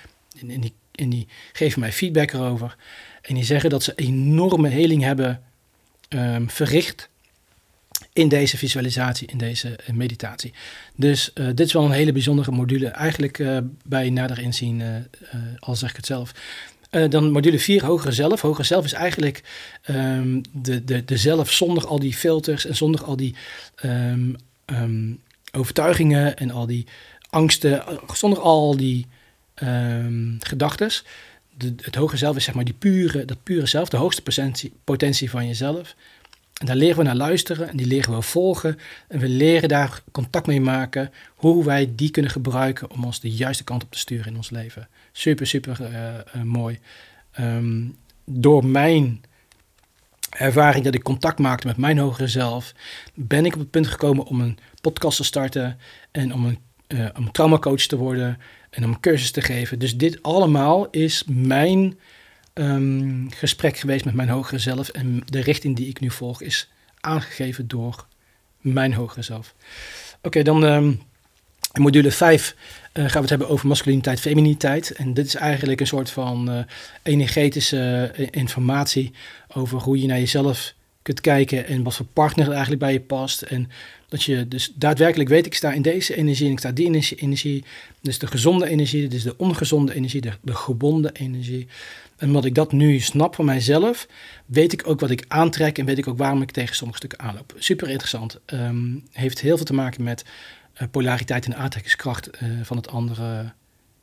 en, 0.47 0.61
die, 0.61 0.73
en 0.91 1.09
die 1.09 1.27
geven 1.53 1.79
mij 1.79 1.91
feedback 1.91 2.31
erover. 2.31 2.75
En 3.21 3.35
die 3.35 3.43
zeggen 3.43 3.69
dat 3.69 3.83
ze 3.83 3.93
enorme 3.95 4.69
heling 4.69 5.03
hebben 5.03 5.43
um, 6.09 6.49
verricht 6.49 7.09
in 8.13 8.27
deze 8.27 8.57
visualisatie, 8.57 9.27
in 9.27 9.37
deze 9.37 9.75
eh, 9.75 9.93
meditatie. 9.93 10.53
Dus 10.95 11.33
eh, 11.33 11.45
dit 11.45 11.59
is 11.59 11.73
wel 11.73 11.85
een 11.85 11.91
hele 11.91 12.11
bijzondere 12.11 12.51
module. 12.51 12.87
Eigenlijk 12.87 13.37
uh, 13.37 13.57
bij 13.85 14.09
nader 14.09 14.39
inzien, 14.39 14.83
al 15.59 15.75
zeg 15.75 15.89
ik 15.89 15.95
het 15.95 16.05
zelf. 16.05 16.31
dan 17.09 17.31
module 17.31 17.59
4, 17.59 17.85
hogere 17.85 18.11
zelf. 18.11 18.41
Hogere 18.41 18.63
zelf 18.63 18.85
is 18.85 18.93
eigenlijk 18.93 19.43
um, 19.89 20.41
de, 20.51 20.83
de, 20.83 21.05
de 21.05 21.17
zelf 21.17 21.51
zonder 21.51 21.87
al 21.87 21.99
die 21.99 22.13
filters 22.13 22.65
en 22.65 22.75
zonder 22.75 23.03
al 23.03 23.15
die 23.15 23.35
um, 23.85 24.35
um, 24.65 25.19
overtuigingen 25.51 26.37
en 26.37 26.51
al 26.51 26.65
die 26.65 26.85
angsten, 27.29 27.83
zonder 28.13 28.39
al 28.39 28.77
die 28.77 29.07
gedachten. 30.39 30.91
het 31.81 31.95
hogere 31.95 32.17
zelf 32.17 32.35
is 32.35 32.43
zeg 32.43 32.55
maar 32.55 32.65
die 32.65 32.73
pure, 32.73 33.25
dat 33.25 33.43
pure 33.43 33.65
zelf, 33.65 33.89
de 33.89 33.97
hoogste 33.97 34.23
potentie 34.83 35.29
van 35.29 35.47
jezelf. 35.47 35.95
En 36.63 36.69
daar 36.69 36.77
leren 36.77 36.97
we 36.97 37.03
naar 37.03 37.15
luisteren 37.15 37.69
en 37.69 37.77
die 37.77 37.85
leren 37.85 38.15
we 38.15 38.21
volgen. 38.21 38.79
En 39.07 39.19
we 39.19 39.27
leren 39.27 39.69
daar 39.69 40.01
contact 40.11 40.47
mee 40.47 40.61
maken, 40.61 41.11
hoe 41.35 41.65
wij 41.65 41.91
die 41.95 42.11
kunnen 42.11 42.31
gebruiken 42.31 42.91
om 42.91 43.03
ons 43.03 43.19
de 43.19 43.31
juiste 43.31 43.63
kant 43.63 43.83
op 43.83 43.91
te 43.91 43.99
sturen 43.99 44.25
in 44.25 44.35
ons 44.35 44.49
leven. 44.49 44.87
Super, 45.11 45.47
super 45.47 45.77
uh, 45.81 45.89
uh, 46.35 46.41
mooi. 46.41 46.79
Um, 47.39 47.95
door 48.25 48.65
mijn 48.65 49.23
ervaring 50.29 50.83
dat 50.83 50.95
ik 50.95 51.03
contact 51.03 51.39
maakte 51.39 51.67
met 51.67 51.77
mijn 51.77 51.97
hogere 51.97 52.27
zelf, 52.27 52.73
ben 53.13 53.45
ik 53.45 53.53
op 53.53 53.59
het 53.59 53.69
punt 53.69 53.87
gekomen 53.87 54.25
om 54.25 54.41
een 54.41 54.57
podcast 54.81 55.17
te 55.17 55.23
starten 55.23 55.77
en 56.11 56.33
om 56.33 56.45
een, 56.45 56.57
uh, 56.87 57.07
om 57.17 57.31
traumacoach 57.31 57.85
te 57.85 57.97
worden 57.97 58.37
en 58.69 58.83
om 58.83 58.89
een 58.89 58.99
cursus 58.99 59.31
te 59.31 59.41
geven. 59.41 59.79
Dus 59.79 59.97
dit 59.97 60.23
allemaal 60.23 60.87
is 60.89 61.23
mijn 61.27 61.97
um, 62.53 63.31
gesprek 63.31 63.77
geweest 63.77 64.05
met 64.05 64.13
mijn 64.13 64.29
hogere 64.29 64.59
zelf. 64.59 64.89
En 64.89 65.21
de 65.25 65.39
richting 65.39 65.75
die 65.75 65.87
ik 65.87 65.99
nu 65.99 66.11
volg 66.11 66.41
is 66.41 66.69
aangegeven 66.99 67.67
door 67.67 68.05
mijn 68.61 68.93
hogere 68.93 69.21
zelf. 69.21 69.55
Oké, 70.21 70.43
dan 70.43 70.63
um, 70.63 71.01
in 71.73 71.81
module 71.81 72.11
5 72.11 72.55
uh, 72.55 73.03
eh, 73.03 73.11
gaan 73.11 73.13
we 73.13 73.19
het 73.19 73.29
hebben 73.29 73.49
over 73.49 73.67
masculiniteit, 73.67 74.19
feminiteit. 74.19 74.91
En 74.91 75.13
dit 75.13 75.25
is 75.25 75.35
eigenlijk 75.35 75.79
een 75.79 75.87
soort 75.87 76.09
van 76.09 76.49
uh, 76.49 76.59
energetische 77.03 78.13
uh, 78.17 78.27
informatie 78.31 79.11
over 79.53 79.79
hoe 79.79 80.01
je 80.01 80.07
naar 80.07 80.19
jezelf 80.19 80.73
kunt 81.01 81.21
kijken 81.21 81.67
en 81.67 81.83
wat 81.83 81.95
voor 81.95 82.05
partner 82.05 82.45
er 82.45 82.51
eigenlijk 82.51 82.81
bij 82.81 82.93
je 82.93 83.01
past. 83.01 83.41
En 83.41 83.69
dat 84.07 84.23
je 84.23 84.47
dus 84.47 84.71
daadwerkelijk 84.75 85.29
weet, 85.29 85.45
ik 85.45 85.53
sta 85.53 85.71
in 85.71 85.81
deze 85.81 86.15
energie 86.15 86.45
en 86.45 86.51
ik 86.51 86.59
sta 86.59 86.71
die 86.71 87.15
energie. 87.17 87.63
Dus 88.01 88.19
de 88.19 88.27
gezonde 88.27 88.67
energie, 88.67 89.07
dus 89.07 89.23
de 89.23 89.37
ongezonde 89.37 89.95
energie, 89.95 90.21
de, 90.21 90.31
de 90.41 90.55
gebonden 90.55 91.15
energie. 91.15 91.67
En 92.17 92.27
omdat 92.27 92.45
ik 92.45 92.55
dat 92.55 92.71
nu 92.71 92.99
snap 92.99 93.35
van 93.35 93.45
mijzelf, 93.45 94.07
weet 94.45 94.73
ik 94.73 94.87
ook 94.87 94.99
wat 94.99 95.09
ik 95.09 95.25
aantrek 95.27 95.77
en 95.77 95.85
weet 95.85 95.97
ik 95.97 96.07
ook 96.07 96.17
waarom 96.17 96.41
ik 96.41 96.51
tegen 96.51 96.75
sommige 96.75 96.97
stukken 96.97 97.19
aanloop. 97.19 97.53
Super 97.57 97.89
interessant. 97.89 98.39
Um, 98.45 99.03
heeft 99.11 99.39
heel 99.39 99.55
veel 99.55 99.65
te 99.65 99.73
maken 99.73 100.03
met 100.03 100.25
uh, 100.81 100.87
polariteit 100.91 101.45
en 101.45 101.55
aantrekkingskracht 101.55 102.29
uh, 102.43 102.49
van 102.63 102.77
het 102.77 102.87
andere, 102.87 103.51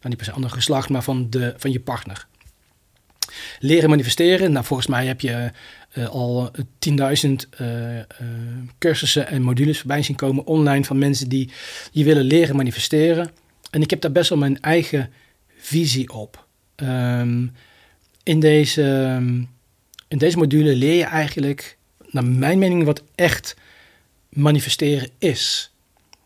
van 0.00 0.10
niet 0.10 0.16
per 0.16 0.32
andere 0.32 0.54
geslacht, 0.54 0.88
maar 0.88 1.02
van, 1.02 1.30
de, 1.30 1.54
van 1.56 1.72
je 1.72 1.80
partner. 1.80 2.26
Leren 3.58 3.90
manifesteren. 3.90 4.52
Nou, 4.52 4.64
volgens 4.64 4.88
mij 4.88 5.06
heb 5.06 5.20
je 5.20 5.50
uh, 5.94 6.08
al 6.08 6.50
10.000 6.88 6.96
cursussen 8.78 9.26
en 9.26 9.42
modules 9.42 9.78
voorbij 9.78 10.02
zien 10.02 10.16
komen 10.16 10.46
online 10.46 10.84
van 10.84 10.98
mensen 10.98 11.28
die 11.28 11.50
je 11.92 12.04
willen 12.04 12.24
leren 12.24 12.56
manifesteren. 12.56 13.30
En 13.70 13.82
ik 13.82 13.90
heb 13.90 14.00
daar 14.00 14.12
best 14.12 14.28
wel 14.28 14.38
mijn 14.38 14.60
eigen 14.60 15.12
visie 15.56 16.12
op. 16.12 16.46
Um, 16.76 17.52
in 18.30 18.40
deze, 18.40 18.82
in 20.08 20.18
deze 20.18 20.38
module 20.38 20.74
leer 20.74 20.94
je 20.94 21.04
eigenlijk, 21.04 21.76
naar 22.10 22.24
mijn 22.24 22.58
mening, 22.58 22.84
wat 22.84 23.02
echt 23.14 23.56
manifesteren 24.28 25.10
is. 25.18 25.72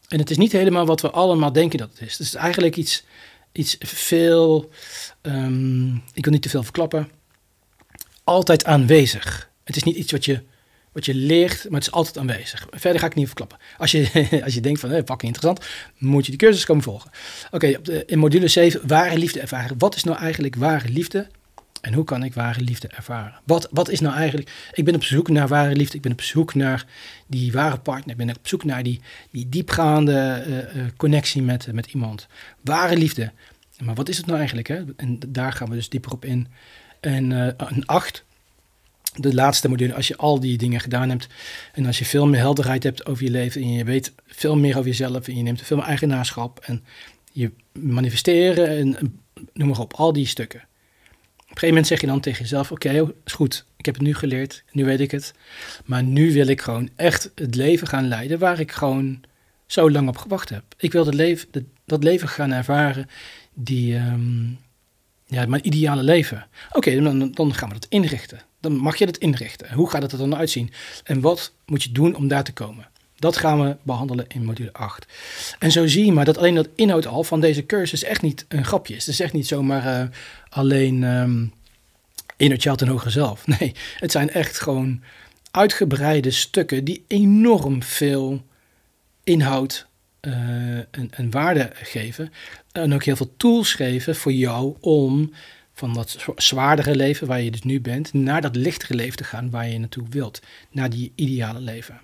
En 0.08 0.18
het 0.18 0.30
is 0.30 0.36
niet 0.36 0.52
helemaal 0.52 0.86
wat 0.86 1.00
we 1.00 1.10
allemaal 1.10 1.52
denken 1.52 1.78
dat 1.78 1.90
het 1.90 2.00
is. 2.00 2.12
Het 2.18 2.26
is 2.26 2.34
eigenlijk 2.34 2.76
iets, 2.76 3.04
iets 3.52 3.76
veel, 3.80 4.70
um, 5.22 6.02
ik 6.12 6.24
wil 6.24 6.32
niet 6.32 6.42
te 6.42 6.48
veel 6.48 6.62
verklappen, 6.62 7.08
altijd 8.24 8.64
aanwezig. 8.64 9.50
Het 9.64 9.76
is 9.76 9.82
niet 9.82 9.96
iets 9.96 10.12
wat 10.12 10.24
je, 10.24 10.42
wat 10.92 11.04
je 11.04 11.14
leert, 11.14 11.64
maar 11.64 11.78
het 11.78 11.88
is 11.88 11.94
altijd 11.94 12.18
aanwezig. 12.18 12.66
Verder 12.70 13.00
ga 13.00 13.06
ik 13.06 13.14
niet 13.14 13.26
verklappen. 13.26 13.58
Als 13.78 13.90
je, 13.90 14.26
als 14.44 14.54
je 14.54 14.60
denkt 14.60 14.80
van, 14.80 14.90
hey, 14.90 14.98
fucking 15.04 15.34
interessant, 15.34 15.64
moet 15.98 16.24
je 16.24 16.30
die 16.30 16.40
cursus 16.40 16.64
komen 16.64 16.82
volgen. 16.82 17.10
Oké, 17.50 17.66
in 18.06 18.18
module 18.18 18.48
7, 18.48 18.86
ware 18.86 19.18
liefde 19.18 19.40
ervaren. 19.40 19.78
Wat 19.78 19.94
is 19.94 20.04
nou 20.04 20.18
eigenlijk 20.18 20.56
ware 20.56 20.88
liefde? 20.88 21.26
En 21.84 21.92
hoe 21.92 22.04
kan 22.04 22.22
ik 22.22 22.34
ware 22.34 22.60
liefde 22.60 22.88
ervaren? 22.88 23.40
Wat, 23.44 23.68
wat 23.70 23.88
is 23.88 24.00
nou 24.00 24.14
eigenlijk... 24.14 24.68
Ik 24.72 24.84
ben 24.84 24.94
op 24.94 25.04
zoek 25.04 25.28
naar 25.28 25.48
ware 25.48 25.74
liefde. 25.74 25.96
Ik 25.96 26.02
ben 26.02 26.12
op 26.12 26.20
zoek 26.20 26.54
naar 26.54 26.86
die 27.26 27.52
ware 27.52 27.78
partner. 27.78 28.10
Ik 28.10 28.26
ben 28.26 28.36
op 28.36 28.48
zoek 28.48 28.64
naar 28.64 28.82
die, 28.82 29.00
die 29.30 29.48
diepgaande 29.48 30.44
uh, 30.74 30.84
connectie 30.96 31.42
met, 31.42 31.72
met 31.72 31.86
iemand. 31.86 32.26
Ware 32.60 32.96
liefde. 32.96 33.32
Maar 33.82 33.94
wat 33.94 34.08
is 34.08 34.16
het 34.16 34.26
nou 34.26 34.38
eigenlijk? 34.38 34.68
Hè? 34.68 34.82
En 34.96 35.18
daar 35.28 35.52
gaan 35.52 35.68
we 35.68 35.74
dus 35.74 35.88
dieper 35.88 36.12
op 36.12 36.24
in. 36.24 36.46
En 37.00 37.30
een 37.56 37.86
acht, 37.86 38.24
de 39.14 39.34
laatste 39.34 39.68
module, 39.68 39.94
als 39.94 40.08
je 40.08 40.16
al 40.16 40.40
die 40.40 40.58
dingen 40.58 40.80
gedaan 40.80 41.10
hebt 41.10 41.28
en 41.72 41.86
als 41.86 41.98
je 41.98 42.04
veel 42.04 42.26
meer 42.26 42.40
helderheid 42.40 42.82
hebt 42.82 43.06
over 43.06 43.24
je 43.24 43.30
leven 43.30 43.62
en 43.62 43.72
je 43.72 43.84
weet 43.84 44.12
veel 44.26 44.56
meer 44.56 44.76
over 44.76 44.88
jezelf 44.88 45.28
en 45.28 45.36
je 45.36 45.42
neemt 45.42 45.62
veel 45.62 45.76
meer 45.76 45.86
eigenaarschap 45.86 46.60
en 46.60 46.84
je 47.32 47.50
manifesteren 47.72 48.68
en 48.68 49.20
noem 49.52 49.68
maar 49.68 49.78
op, 49.78 49.92
al 49.92 50.12
die 50.12 50.26
stukken 50.26 50.62
een 51.54 51.60
gegeven 51.60 51.68
moment 51.68 51.86
zeg 51.86 52.00
je 52.00 52.06
dan 52.06 52.20
tegen 52.20 52.42
jezelf: 52.42 52.72
Oké, 52.72 53.12
is 53.24 53.32
goed, 53.32 53.66
ik 53.76 53.84
heb 53.84 53.94
het 53.94 54.04
nu 54.04 54.14
geleerd, 54.14 54.64
nu 54.72 54.84
weet 54.84 55.00
ik 55.00 55.10
het. 55.10 55.34
Maar 55.84 56.02
nu 56.02 56.32
wil 56.32 56.46
ik 56.46 56.60
gewoon 56.60 56.90
echt 56.96 57.30
het 57.34 57.54
leven 57.54 57.86
gaan 57.86 58.08
leiden 58.08 58.38
waar 58.38 58.60
ik 58.60 58.72
gewoon 58.72 59.22
zo 59.66 59.90
lang 59.90 60.08
op 60.08 60.16
gewacht 60.16 60.48
heb. 60.48 60.64
Ik 60.78 60.92
wil 60.92 61.04
dat 61.04 61.14
leven, 61.14 61.48
dat 61.84 62.04
leven 62.04 62.28
gaan 62.28 62.52
ervaren, 62.52 63.08
die, 63.54 63.94
um, 63.94 64.58
ja, 65.26 65.46
mijn 65.46 65.66
ideale 65.66 66.02
leven. 66.02 66.46
Oké, 66.72 67.00
dan, 67.00 67.30
dan 67.30 67.54
gaan 67.54 67.68
we 67.68 67.74
dat 67.74 67.86
inrichten. 67.88 68.40
Dan 68.60 68.76
mag 68.76 68.96
je 68.96 69.06
dat 69.06 69.16
inrichten. 69.16 69.72
Hoe 69.72 69.90
gaat 69.90 70.02
het 70.02 70.12
er 70.12 70.18
dan 70.18 70.36
uitzien? 70.36 70.70
En 71.04 71.20
wat 71.20 71.54
moet 71.66 71.82
je 71.82 71.92
doen 71.92 72.14
om 72.14 72.28
daar 72.28 72.44
te 72.44 72.52
komen? 72.52 72.88
Dat 73.18 73.36
gaan 73.36 73.62
we 73.62 73.76
behandelen 73.82 74.24
in 74.28 74.44
module 74.44 74.72
8. 74.72 75.06
En 75.58 75.72
zo 75.72 75.86
zie 75.86 76.04
je 76.04 76.12
maar 76.12 76.24
dat 76.24 76.38
alleen 76.38 76.54
dat 76.54 76.68
inhoud 76.74 77.06
al 77.06 77.24
van 77.24 77.40
deze 77.40 77.66
cursus 77.66 78.02
echt 78.02 78.22
niet 78.22 78.44
een 78.48 78.64
grapje 78.64 78.94
is. 78.94 79.06
Het 79.06 79.14
is 79.14 79.20
echt 79.20 79.32
niet 79.32 79.46
zomaar 79.46 80.00
uh, 80.00 80.08
alleen 80.48 81.02
um, 81.02 81.52
inner 82.36 82.60
child 82.60 82.82
en 82.82 82.88
hoger 82.88 83.10
zelf. 83.10 83.46
Nee, 83.58 83.74
het 83.98 84.12
zijn 84.12 84.30
echt 84.30 84.60
gewoon 84.60 85.02
uitgebreide 85.50 86.30
stukken 86.30 86.84
die 86.84 87.04
enorm 87.06 87.82
veel 87.82 88.44
inhoud 89.24 89.86
uh, 90.20 90.32
en, 90.76 91.08
en, 91.10 91.30
waarde 91.30 91.70
geven. 91.74 92.32
En 92.72 92.94
ook 92.94 93.04
heel 93.04 93.16
veel 93.16 93.34
tools 93.36 93.72
geven 93.72 94.16
voor 94.16 94.32
jou 94.32 94.76
om 94.80 95.32
van 95.72 95.94
dat 95.94 96.24
zwaardere 96.36 96.96
leven 96.96 97.26
waar 97.26 97.40
je 97.40 97.50
dus 97.50 97.62
nu 97.62 97.80
bent, 97.80 98.12
naar 98.12 98.40
dat 98.40 98.56
lichtere 98.56 98.94
leven 98.94 99.16
te 99.16 99.24
gaan 99.24 99.50
waar 99.50 99.68
je 99.68 99.78
naartoe 99.78 100.06
wilt. 100.10 100.40
Naar 100.70 100.90
die 100.90 101.12
ideale 101.14 101.60
leven. 101.60 102.00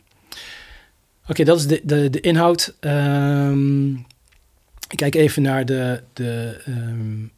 Oké, 1.30 1.44
dat 1.44 1.58
is 1.58 1.66
de, 1.66 1.80
de, 1.84 2.10
de 2.10 2.20
inhoud. 2.20 2.74
Um, 2.80 3.94
ik 4.88 4.96
kijk 4.96 5.14
even 5.14 5.42
naar 5.42 5.66
de, 5.66 6.02
de, 6.12 6.60
um, 6.68 7.32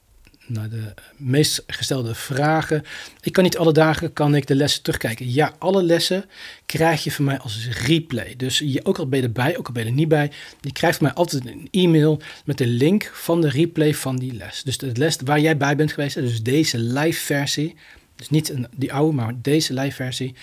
naar 0.46 0.68
de 0.68 0.94
meest 1.16 1.62
gestelde 1.66 2.14
vragen. 2.14 2.82
Ik 3.20 3.32
kan 3.32 3.44
niet 3.44 3.58
alle 3.58 3.72
dagen 3.72 4.12
kan 4.12 4.34
ik 4.34 4.46
de 4.46 4.54
lessen 4.54 4.82
terugkijken. 4.82 5.32
Ja, 5.32 5.54
alle 5.58 5.82
lessen 5.82 6.24
krijg 6.66 7.04
je 7.04 7.12
van 7.12 7.24
mij 7.24 7.38
als 7.38 7.68
replay. 7.68 8.34
Dus 8.36 8.58
je, 8.58 8.84
ook 8.84 8.98
al 8.98 9.08
ben 9.08 9.20
je 9.20 9.26
erbij, 9.26 9.58
ook 9.58 9.66
al 9.66 9.72
ben 9.72 9.82
je 9.82 9.88
er 9.88 9.94
niet 9.94 10.08
bij, 10.08 10.30
je 10.60 10.72
krijgt 10.72 10.98
van 10.98 11.06
mij 11.06 11.16
altijd 11.16 11.46
een 11.46 11.68
e-mail 11.70 12.20
met 12.44 12.58
de 12.58 12.66
link 12.66 13.10
van 13.14 13.40
de 13.40 13.48
replay 13.48 13.94
van 13.94 14.16
die 14.16 14.34
les. 14.34 14.62
Dus 14.62 14.78
de 14.78 14.90
les 14.94 15.16
waar 15.24 15.40
jij 15.40 15.56
bij 15.56 15.76
bent 15.76 15.92
geweest, 15.92 16.14
dus 16.14 16.42
deze 16.42 16.78
live 16.78 17.20
versie, 17.20 17.74
dus 18.16 18.30
niet 18.30 18.50
een, 18.50 18.66
die 18.76 18.92
oude, 18.92 19.16
maar 19.16 19.34
deze 19.42 19.74
live 19.74 19.94
versie. 19.94 20.34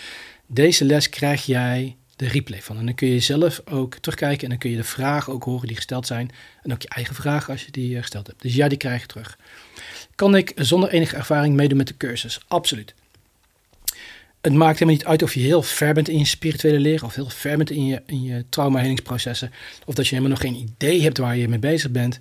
Deze 0.48 0.86
les 0.86 1.10
krijg 1.10 1.46
jij 1.46 1.96
de 2.20 2.28
replay 2.28 2.62
van. 2.62 2.78
En 2.78 2.86
dan 2.86 2.96
kun 2.96 3.08
je 3.08 3.20
zelf 3.20 3.62
ook 3.66 3.96
terugkijken 3.96 4.44
en 4.44 4.50
dan 4.50 4.58
kun 4.58 4.70
je 4.70 4.76
de 4.76 4.84
vragen 4.84 5.34
ook 5.34 5.44
horen 5.44 5.68
die 5.68 5.76
gesteld 5.76 6.08
zijn. 6.08 6.32
En 6.64 6.74
ook 6.74 6.82
je 6.82 6.88
eigen 6.88 7.16
vragen 7.16 7.54
als 7.54 7.66
je 7.66 7.72
die 7.72 7.96
eh, 7.96 8.02
gesteld 8.02 8.28
hebt. 8.28 8.42
Dus 8.42 8.56
ja, 8.56 8.68
die 8.68 8.78
krijg 8.78 9.02
je 9.02 9.08
terug. 9.08 9.38
Kan 10.16 10.36
ik 10.36 10.52
zonder 10.56 10.90
enige 10.90 11.16
ervaring 11.16 11.56
meedoen 11.56 11.78
met 11.78 11.88
de 11.88 11.98
cursus? 11.98 12.40
Absoluut. 12.48 12.94
Het 14.42 14.54
maakt 14.54 14.80
helemaal 14.80 14.96
niet 14.96 15.06
uit 15.06 15.24
of 15.24 15.34
je 15.34 15.40
heel 15.40 15.62
ver 15.62 15.94
bent 15.94 16.10
in 16.10 16.18
je 16.18 16.26
spirituele 16.26 16.80
leren 16.80 17.06
of 17.06 17.16
heel 17.16 17.30
ver 17.30 17.58
bent 17.58 17.70
in 17.70 17.86
je, 17.86 18.02
in 18.06 18.24
je. 18.24 18.46
Of 19.86 19.96
dat 19.96 20.08
je 20.08 20.16
helemaal 20.16 20.30
nog 20.30 20.42
geen 20.42 20.56
idee 20.56 21.02
hebt 21.02 21.18
waar 21.18 21.38
je 21.38 21.48
mee 21.48 21.60
bezig 21.60 21.92
bent. 21.92 22.20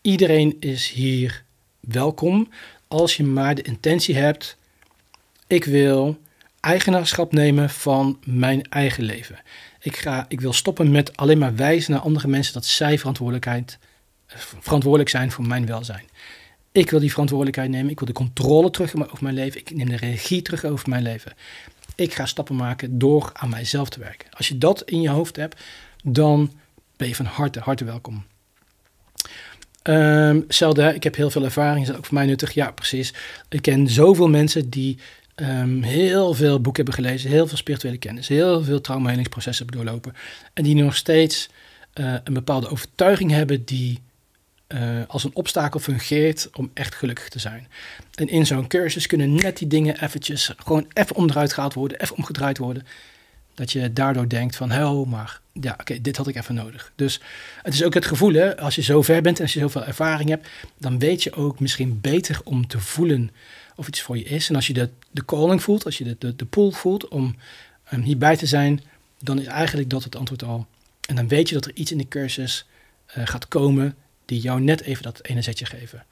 Iedereen 0.00 0.56
is 0.60 0.90
hier 0.90 1.44
welkom 1.80 2.48
als 2.88 3.16
je 3.16 3.24
maar 3.24 3.54
de 3.54 3.62
intentie 3.62 4.16
hebt. 4.16 4.56
Ik 5.46 5.64
wil 5.64 6.18
eigenaarschap 6.66 7.32
nemen 7.32 7.70
van 7.70 8.18
mijn 8.24 8.62
eigen 8.62 9.04
leven. 9.04 9.38
Ik, 9.80 9.96
ga, 9.96 10.24
ik 10.28 10.40
wil 10.40 10.52
stoppen 10.52 10.90
met 10.90 11.16
alleen 11.16 11.38
maar 11.38 11.56
wijzen 11.56 11.92
naar 11.92 12.00
andere 12.00 12.28
mensen 12.28 12.52
dat 12.52 12.64
zij 12.64 12.98
verantwoordelijkheid, 12.98 13.78
eh, 14.26 14.38
verantwoordelijk 14.60 15.10
zijn 15.10 15.30
voor 15.30 15.46
mijn 15.46 15.66
welzijn. 15.66 16.04
Ik 16.72 16.90
wil 16.90 17.00
die 17.00 17.10
verantwoordelijkheid 17.10 17.70
nemen. 17.70 17.90
Ik 17.90 17.98
wil 17.98 18.08
de 18.08 18.14
controle 18.14 18.70
terug 18.70 18.94
over 18.94 19.22
mijn 19.22 19.34
leven. 19.34 19.60
Ik 19.60 19.74
neem 19.74 19.88
de 19.88 19.96
regie 19.96 20.42
terug 20.42 20.64
over 20.64 20.88
mijn 20.88 21.02
leven. 21.02 21.32
Ik 21.94 22.14
ga 22.14 22.26
stappen 22.26 22.56
maken 22.56 22.98
door 22.98 23.30
aan 23.32 23.50
mijzelf 23.50 23.88
te 23.88 24.00
werken. 24.00 24.28
Als 24.30 24.48
je 24.48 24.58
dat 24.58 24.82
in 24.82 25.00
je 25.00 25.08
hoofd 25.08 25.36
hebt, 25.36 25.62
dan 26.04 26.52
ben 26.96 27.08
je 27.08 27.14
van 27.14 27.26
harte, 27.26 27.60
harte 27.60 27.84
welkom. 27.84 28.24
Um, 29.82 30.46
ik 30.94 31.02
heb 31.02 31.16
heel 31.16 31.30
veel 31.30 31.44
ervaring, 31.44 31.88
is 31.88 31.94
ook 31.94 32.04
voor 32.04 32.14
mij 32.14 32.26
nuttig? 32.26 32.52
Ja, 32.52 32.70
precies. 32.70 33.14
Ik 33.48 33.62
ken 33.62 33.88
zoveel 33.88 34.28
mensen 34.28 34.70
die 34.70 34.98
um, 35.36 35.82
heel 35.82 36.34
veel 36.34 36.60
boeken 36.60 36.84
hebben 36.84 37.04
gelezen, 37.04 37.30
heel 37.30 37.46
veel 37.46 37.56
spirituele 37.56 37.96
kennis, 37.96 38.28
heel 38.28 38.64
veel 38.64 38.80
traumahelingsprocessen 38.80 39.66
hebben 39.66 39.84
doorlopen. 39.84 40.14
En 40.52 40.64
die 40.64 40.74
nog 40.74 40.96
steeds 40.96 41.48
uh, 41.94 42.14
een 42.24 42.34
bepaalde 42.34 42.68
overtuiging 42.68 43.30
hebben 43.30 43.64
die 43.64 44.00
uh, 44.68 44.80
als 45.08 45.24
een 45.24 45.34
obstakel 45.34 45.80
fungeert 45.80 46.48
om 46.52 46.70
echt 46.74 46.94
gelukkig 46.94 47.28
te 47.28 47.38
zijn. 47.38 47.68
En 48.14 48.28
in 48.28 48.46
zo'n 48.46 48.66
cursus 48.66 49.06
kunnen 49.06 49.34
net 49.34 49.58
die 49.58 49.68
dingen 49.68 50.02
eventjes 50.02 50.52
gewoon 50.56 50.86
even 50.92 51.16
onderuit 51.16 51.52
gehaald 51.52 51.74
worden, 51.74 52.00
even 52.00 52.16
omgedraaid 52.16 52.58
worden. 52.58 52.86
Dat 53.54 53.72
je 53.72 53.92
daardoor 53.92 54.28
denkt 54.28 54.56
van, 54.56 54.70
hel, 54.70 55.04
maar 55.04 55.40
ja, 55.52 55.76
oké, 55.80 56.00
dit 56.00 56.16
had 56.16 56.28
ik 56.28 56.36
even 56.36 56.54
nodig. 56.54 56.92
Dus 56.94 57.20
het 57.62 57.74
is 57.74 57.84
ook 57.84 57.94
het 57.94 58.06
gevoel, 58.06 58.32
hè, 58.32 58.58
als 58.58 58.74
je 58.74 58.82
zo 58.82 59.02
ver 59.02 59.22
bent 59.22 59.36
en 59.36 59.42
als 59.42 59.52
je 59.52 59.60
zoveel 59.60 59.84
ervaring 59.84 60.28
hebt, 60.28 60.48
dan 60.78 60.98
weet 60.98 61.22
je 61.22 61.32
ook 61.32 61.60
misschien 61.60 62.00
beter 62.00 62.40
om 62.44 62.66
te 62.66 62.80
voelen 62.80 63.30
of 63.76 63.88
iets 63.88 64.00
voor 64.00 64.18
je 64.18 64.24
is. 64.24 64.48
En 64.48 64.54
als 64.54 64.66
je 64.66 64.72
de, 64.72 64.88
de 65.10 65.24
calling 65.24 65.62
voelt, 65.62 65.84
als 65.84 65.98
je 65.98 66.04
de, 66.04 66.16
de, 66.18 66.36
de 66.36 66.44
pull 66.44 66.70
voelt 66.70 67.08
om 67.08 67.36
um, 67.92 68.02
hierbij 68.02 68.36
te 68.36 68.46
zijn, 68.46 68.82
dan 69.18 69.40
is 69.40 69.46
eigenlijk 69.46 69.90
dat 69.90 70.04
het 70.04 70.16
antwoord 70.16 70.44
al. 70.44 70.66
En 71.08 71.14
dan 71.14 71.28
weet 71.28 71.48
je 71.48 71.54
dat 71.54 71.64
er 71.64 71.74
iets 71.74 71.92
in 71.92 71.98
de 71.98 72.08
cursus 72.08 72.66
uh, 73.16 73.26
gaat 73.26 73.48
komen 73.48 73.94
die 74.24 74.40
jou 74.40 74.60
net 74.60 74.80
even 74.80 75.02
dat 75.02 75.20
ene 75.22 75.42
zetje 75.42 75.66
geven. 75.66 76.04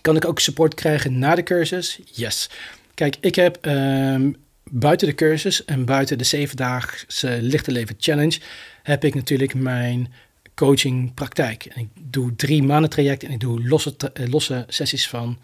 Kan 0.00 0.16
ik 0.16 0.24
ook 0.24 0.40
support 0.40 0.74
krijgen 0.74 1.18
na 1.18 1.34
de 1.34 1.42
cursus? 1.42 1.98
Yes. 2.12 2.50
Kijk, 2.94 3.16
ik 3.20 3.34
heb 3.34 3.66
um, 3.66 4.36
buiten 4.70 5.08
de 5.08 5.14
cursus 5.14 5.64
en 5.64 5.84
buiten 5.84 6.18
de 6.18 6.24
zevendaagse 6.24 7.38
lichte 7.42 7.70
leven 7.70 7.96
challenge 7.98 8.40
heb 8.82 9.04
ik 9.04 9.14
natuurlijk 9.14 9.54
mijn 9.54 10.12
coaching 10.54 11.14
praktijk. 11.14 11.64
En 11.64 11.80
ik 11.80 11.88
doe 12.00 12.36
drie 12.36 12.62
maanden 12.62 12.90
traject 12.90 13.22
en 13.22 13.30
ik 13.30 13.40
doe 13.40 13.68
losse, 13.68 13.94
uh, 14.20 14.28
losse 14.28 14.64
sessies 14.68 15.08
van 15.08 15.38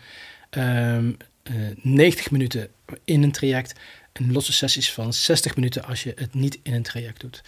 um, 0.58 1.16
uh, 1.50 1.68
90 1.82 2.30
minuten 2.30 2.68
in 3.04 3.22
een 3.22 3.32
traject 3.32 3.80
en 4.12 4.32
losse 4.32 4.52
sessies 4.52 4.92
van 4.92 5.12
60 5.12 5.56
minuten 5.56 5.84
als 5.84 6.02
je 6.02 6.12
het 6.16 6.34
niet 6.34 6.58
in 6.62 6.74
een 6.74 6.82
traject 6.82 7.20
doet. 7.20 7.42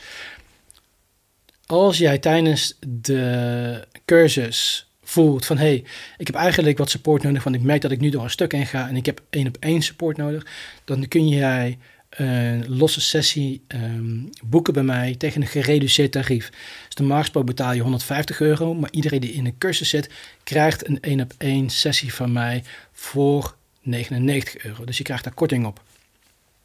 Als 1.66 1.98
jij 1.98 2.18
tijdens 2.18 2.78
de 2.86 3.86
cursus 4.04 4.88
voelt 5.02 5.46
van 5.46 5.58
hé, 5.58 5.64
hey, 5.64 5.84
ik 6.16 6.26
heb 6.26 6.36
eigenlijk 6.36 6.78
wat 6.78 6.90
support 6.90 7.22
nodig, 7.22 7.44
want 7.44 7.56
ik 7.56 7.62
merk 7.62 7.80
dat 7.80 7.90
ik 7.90 8.00
nu 8.00 8.10
door 8.10 8.22
een 8.22 8.30
stuk 8.30 8.52
heen 8.52 8.66
ga 8.66 8.88
en 8.88 8.96
ik 8.96 9.06
heb 9.06 9.22
één 9.30 9.46
op 9.46 9.56
één 9.60 9.82
support 9.82 10.16
nodig, 10.16 10.46
dan 10.84 11.08
kun 11.08 11.28
jij 11.28 11.78
een 12.16 12.76
losse 12.76 13.00
sessie 13.00 13.62
um, 13.68 14.30
boeken 14.44 14.72
bij 14.72 14.82
mij 14.82 15.14
tegen 15.14 15.40
een 15.40 15.46
gereduceerd 15.46 16.12
tarief. 16.12 16.50
Dus 16.86 16.96
normaal 16.96 17.20
gesproken 17.20 17.54
betaal 17.54 17.72
je 17.72 17.80
150 17.80 18.40
euro, 18.40 18.74
maar 18.74 18.90
iedereen 18.90 19.20
die 19.20 19.32
in 19.32 19.46
een 19.46 19.58
cursus 19.58 19.88
zit, 19.88 20.10
krijgt 20.42 20.88
een 20.88 21.00
één 21.00 21.20
op 21.20 21.32
één 21.38 21.70
sessie 21.70 22.14
van 22.14 22.32
mij 22.32 22.62
voor 22.92 23.54
99 23.82 24.64
euro. 24.64 24.84
Dus 24.84 24.98
je 24.98 25.04
krijgt 25.04 25.24
daar 25.24 25.34
korting 25.34 25.66
op. 25.66 25.82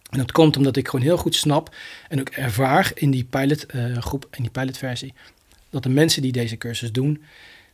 En 0.10 0.18
dat 0.18 0.32
komt 0.32 0.58
omdat 0.58 0.78
ik 0.78 0.88
gewoon 0.88 1.06
heel 1.06 1.18
goed 1.18 1.36
snap 1.36 1.76
en 2.08 2.20
ook 2.20 2.30
ervaar 2.30 2.92
in 2.94 3.12
die 3.12 3.24
pilotgroep, 3.24 4.26
uh, 4.26 4.38
in 4.38 4.42
die 4.44 4.52
pilotversie, 4.52 5.14
dat 5.70 5.84
de 5.84 5.90
mensen 5.90 6.22
die 6.22 6.32
deze 6.32 6.58
cursus 6.58 6.92
doen, 6.92 7.24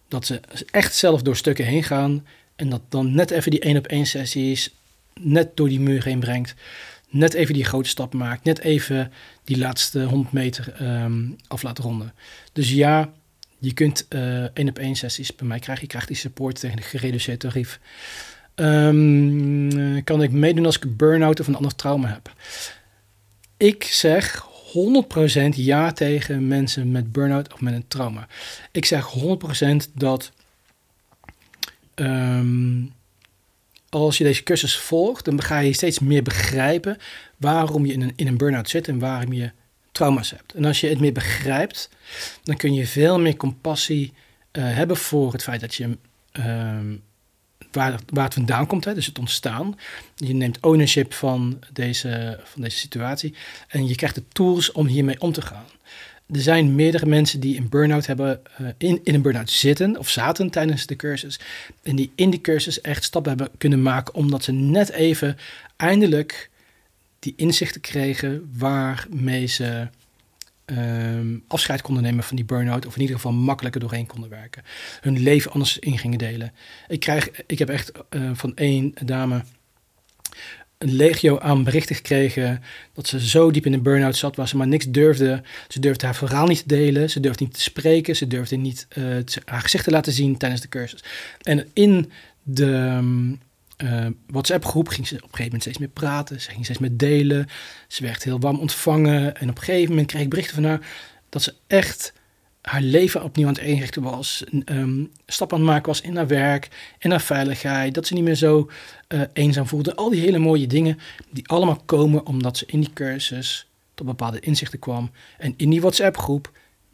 dat 0.08 0.26
ze 0.26 0.40
echt 0.72 0.96
zelf 0.96 1.22
door 1.22 1.36
stukken 1.36 1.66
heen 1.66 1.84
gaan 1.84 2.26
en 2.56 2.70
dat 2.70 2.82
dan 2.90 3.16
net 3.16 3.32
even 3.32 3.52
die 3.52 3.60
één 3.60 3.78
op 3.78 3.88
één 3.88 4.06
sessies 4.06 4.74
net 5.14 5.58
door 5.58 5.70
die 5.70 5.80
muur 5.80 6.04
heen 6.04 6.20
brengt, 6.20 6.56
net 7.16 7.34
even 7.34 7.54
die 7.54 7.64
grote 7.64 7.90
stap 7.90 8.14
maakt, 8.14 8.44
net 8.44 8.60
even 8.60 9.12
die 9.44 9.58
laatste 9.58 10.04
100 10.04 10.34
meter 10.34 10.74
um, 10.82 11.36
af 11.48 11.64
laten 11.64 11.84
ronden. 11.84 12.14
Dus 12.54 12.72
ja, 12.72 13.14
je 13.58 13.74
kunt 13.74 14.06
uh, 14.10 14.44
één 14.44 14.70
op 14.70 14.80
één 14.80 14.96
sessies 14.96 15.36
bij 15.36 15.48
mij 15.48 15.60
krijgen. 15.60 15.84
Je 15.84 15.90
krijgt 15.90 16.08
die 16.08 16.18
support 16.18 16.60
tegen 16.60 16.78
een 16.78 16.84
gereduceerd 16.84 17.40
tarief. 17.40 17.80
Um, 18.56 20.04
kan 20.04 20.24
ik 20.24 20.32
meedoen 20.32 20.66
als 20.66 20.76
ik 20.76 20.84
een 20.84 20.96
burn-out 20.96 21.40
of 21.40 21.48
een 21.48 21.56
ander 21.56 21.76
trauma 21.76 22.08
heb? 22.08 22.34
Ik 23.58 23.84
zeg 23.84 24.48
100% 25.46 25.48
ja 25.50 25.92
tegen 25.92 26.48
mensen 26.48 26.92
met 26.92 27.12
burn-out 27.12 27.54
of 27.54 27.62
met 27.62 27.74
een 27.74 27.88
trauma. 27.88 28.28
Ik 28.72 28.86
zeg 28.86 29.14
100% 29.90 29.94
dat 29.94 30.32
um, 31.96 32.94
als 34.02 34.18
je 34.18 34.24
deze 34.24 34.44
cursus 34.44 34.78
volgt, 34.78 35.26
dan 35.26 35.42
ga 35.42 35.60
je 35.60 35.74
steeds 35.74 36.00
meer 36.00 36.24
begrijpen 36.24 36.98
waarom 37.38 37.86
je 37.86 37.94
in 37.94 38.02
een, 38.02 38.14
in 38.16 38.28
een 38.28 38.38
burn-out 38.38 38.70
zit 38.70 38.88
en 38.88 39.00
waarom 39.00 39.34
je 39.34 39.52
trauma's 39.92 40.32
hebt. 40.32 40.54
En 40.54 40.66
als 40.66 40.82
je 40.82 40.88
het 40.88 41.00
meer 41.00 41.12
begrijpt, 41.12 41.90
dan 42.44 42.58
kun 42.58 42.74
je 42.74 42.88
veel 42.88 43.20
meer 43.20 43.36
compassie 43.38 44.14
uh, 44.52 44.64
hebben 44.64 44.98
voor 44.98 45.32
het 45.32 45.44
feit 45.44 45.62
dat 45.62 45.76
je 45.76 45.98
um, 46.40 47.04
waar, 47.72 48.00
waar 48.06 48.24
het 48.24 48.34
vandaan 48.34 48.68
komt, 48.68 48.86
hè, 48.86 48.94
dus 48.94 49.06
het 49.06 49.20
ontstaan. 49.20 49.78
Je 50.16 50.34
neemt 50.34 50.60
ownership 50.60 51.14
van 51.14 51.60
deze, 51.74 52.40
van 52.44 52.62
deze 52.62 52.78
situatie 52.78 53.34
en 53.68 53.88
je 53.88 53.96
krijgt 53.96 54.16
de 54.16 54.28
tools 54.28 54.72
om 54.72 54.88
hiermee 54.88 55.22
om 55.22 55.32
te 55.32 55.42
gaan. 55.42 55.66
Er 56.32 56.42
zijn 56.42 56.76
meerdere 56.76 57.06
mensen 57.06 57.40
die 57.40 57.58
een 57.58 57.70
burn-out 57.70 58.06
hebben, 58.06 58.42
uh, 58.62 58.68
in, 58.78 59.02
een 59.04 59.22
burn-out 59.22 59.50
zitten 59.50 59.98
of 59.98 60.10
zaten 60.10 60.50
tijdens 60.50 60.86
de 60.86 60.96
cursus. 60.96 61.40
En 61.84 61.96
die 61.96 62.12
in 62.16 62.30
die 62.30 62.42
cursus 62.42 62.82
echt 62.82 63.04
stappen 63.04 63.38
hebben 63.38 63.58
kunnen 63.58 63.82
maken 63.82 64.14
omdat 64.14 64.44
ze 64.44 64.52
net 64.52 64.90
even 64.90 65.38
eindelijk 65.76 66.50
die 67.20 67.34
inzichten 67.36 67.82
kregen 67.82 68.50
waarmee 68.58 69.46
ze 69.46 69.88
um, 70.66 71.44
afscheid 71.48 71.82
konden 71.82 72.04
nemen 72.04 72.24
van 72.24 72.36
die 72.36 72.46
burn-out. 72.46 72.86
Of 72.86 72.96
in 72.96 73.02
ieder 73.02 73.16
geval 73.16 73.32
makkelijker 73.34 73.82
doorheen 73.82 74.06
konden 74.06 74.30
werken. 74.30 74.64
Hun 75.02 75.20
leven 75.20 75.52
anders 75.52 75.80
in 75.80 75.98
gingen 75.98 76.18
delen. 76.18 76.54
Ik, 76.88 77.00
krijg, 77.00 77.30
ik 77.48 77.60
heb 77.60 77.70
echt 77.70 77.92
uh, 78.10 78.30
van 78.34 78.56
één 78.56 78.94
dame 79.04 79.44
een 80.86 80.96
legio 80.96 81.40
aan 81.40 81.64
berichten 81.64 81.96
gekregen 81.96 82.62
dat 82.94 83.08
ze 83.08 83.28
zo 83.28 83.52
diep 83.52 83.66
in 83.66 83.74
een 83.74 83.82
burn-out 83.82 84.16
zat 84.16 84.36
waar 84.36 84.48
ze 84.48 84.58
maar 84.58 84.68
niks 84.68 84.86
durfde. 84.90 85.42
Ze 85.68 85.80
durfde 85.80 86.06
haar 86.06 86.16
verhaal 86.16 86.48
niet 86.48 86.58
te 86.58 86.68
delen, 86.68 87.10
ze 87.10 87.20
durfde 87.20 87.44
niet 87.44 87.54
te 87.54 87.62
spreken, 87.62 88.16
ze 88.16 88.28
durfde 88.28 88.56
niet 88.56 88.88
uh, 88.98 89.06
haar 89.46 89.62
gezicht 89.62 89.84
te 89.84 89.92
laten 89.92 90.14
zien 90.14 90.38
tijdens 90.38 90.62
de 90.62 90.68
cursus. 90.68 91.04
En 91.42 91.68
in 91.74 92.12
de 92.44 92.66
um, 92.66 93.40
uh, 93.84 94.06
WhatsApp-groep 94.28 94.88
ging 94.88 95.08
ze 95.08 95.16
op 95.16 95.22
een 95.22 95.28
gegeven 95.28 95.46
moment 95.46 95.62
steeds 95.62 95.78
meer 95.78 95.88
praten. 95.88 96.42
Ze 96.42 96.50
ging 96.50 96.64
steeds 96.64 96.80
meer 96.80 96.98
delen. 96.98 97.48
Ze 97.88 98.04
werd 98.04 98.24
heel 98.24 98.40
warm 98.40 98.60
ontvangen. 98.60 99.38
En 99.38 99.50
op 99.50 99.58
een 99.58 99.64
gegeven 99.64 99.90
moment 99.90 100.08
kreeg 100.08 100.22
ik 100.22 100.30
berichten 100.30 100.56
van 100.56 100.64
haar 100.64 100.88
dat 101.30 101.42
ze 101.42 101.54
echt 101.68 102.14
haar 102.66 102.82
leven 102.82 103.24
opnieuw 103.24 103.48
aan 103.48 103.54
het 103.54 103.64
inrichten 103.64 104.02
was. 104.02 104.44
Um, 104.66 105.12
stap 105.26 105.54
aan 105.54 105.60
het 105.60 105.68
maken 105.68 105.88
was 105.88 106.02
in 106.02 106.16
haar 106.16 106.28
werk, 106.28 106.94
in 107.00 107.12
haar 107.12 107.22
veiligheid. 107.22 107.94
Dat 107.94 108.08
ze 108.08 108.14
niet 108.14 108.24
meer 108.24 108.36
zo 108.36 108.70
uh, 109.08 109.22
eenzaam 109.34 109.68
voelde. 109.68 109.96
Al 109.96 110.10
die 110.10 110.22
hele 110.22 110.38
mooie 110.38 110.68
dingen 110.68 111.00
die 111.30 111.48
allemaal 111.48 111.82
komen 111.86 112.26
omdat 112.26 112.58
ze 112.58 112.66
in 112.66 112.80
die 112.80 112.94
cursus 112.94 113.68
tot 113.94 114.06
bepaalde 114.06 114.40
inzichten 114.40 114.80
kwam. 114.80 115.12
En 115.38 115.54
in 115.58 115.70
die 115.70 115.82
WhatsApp-groep 115.82 116.52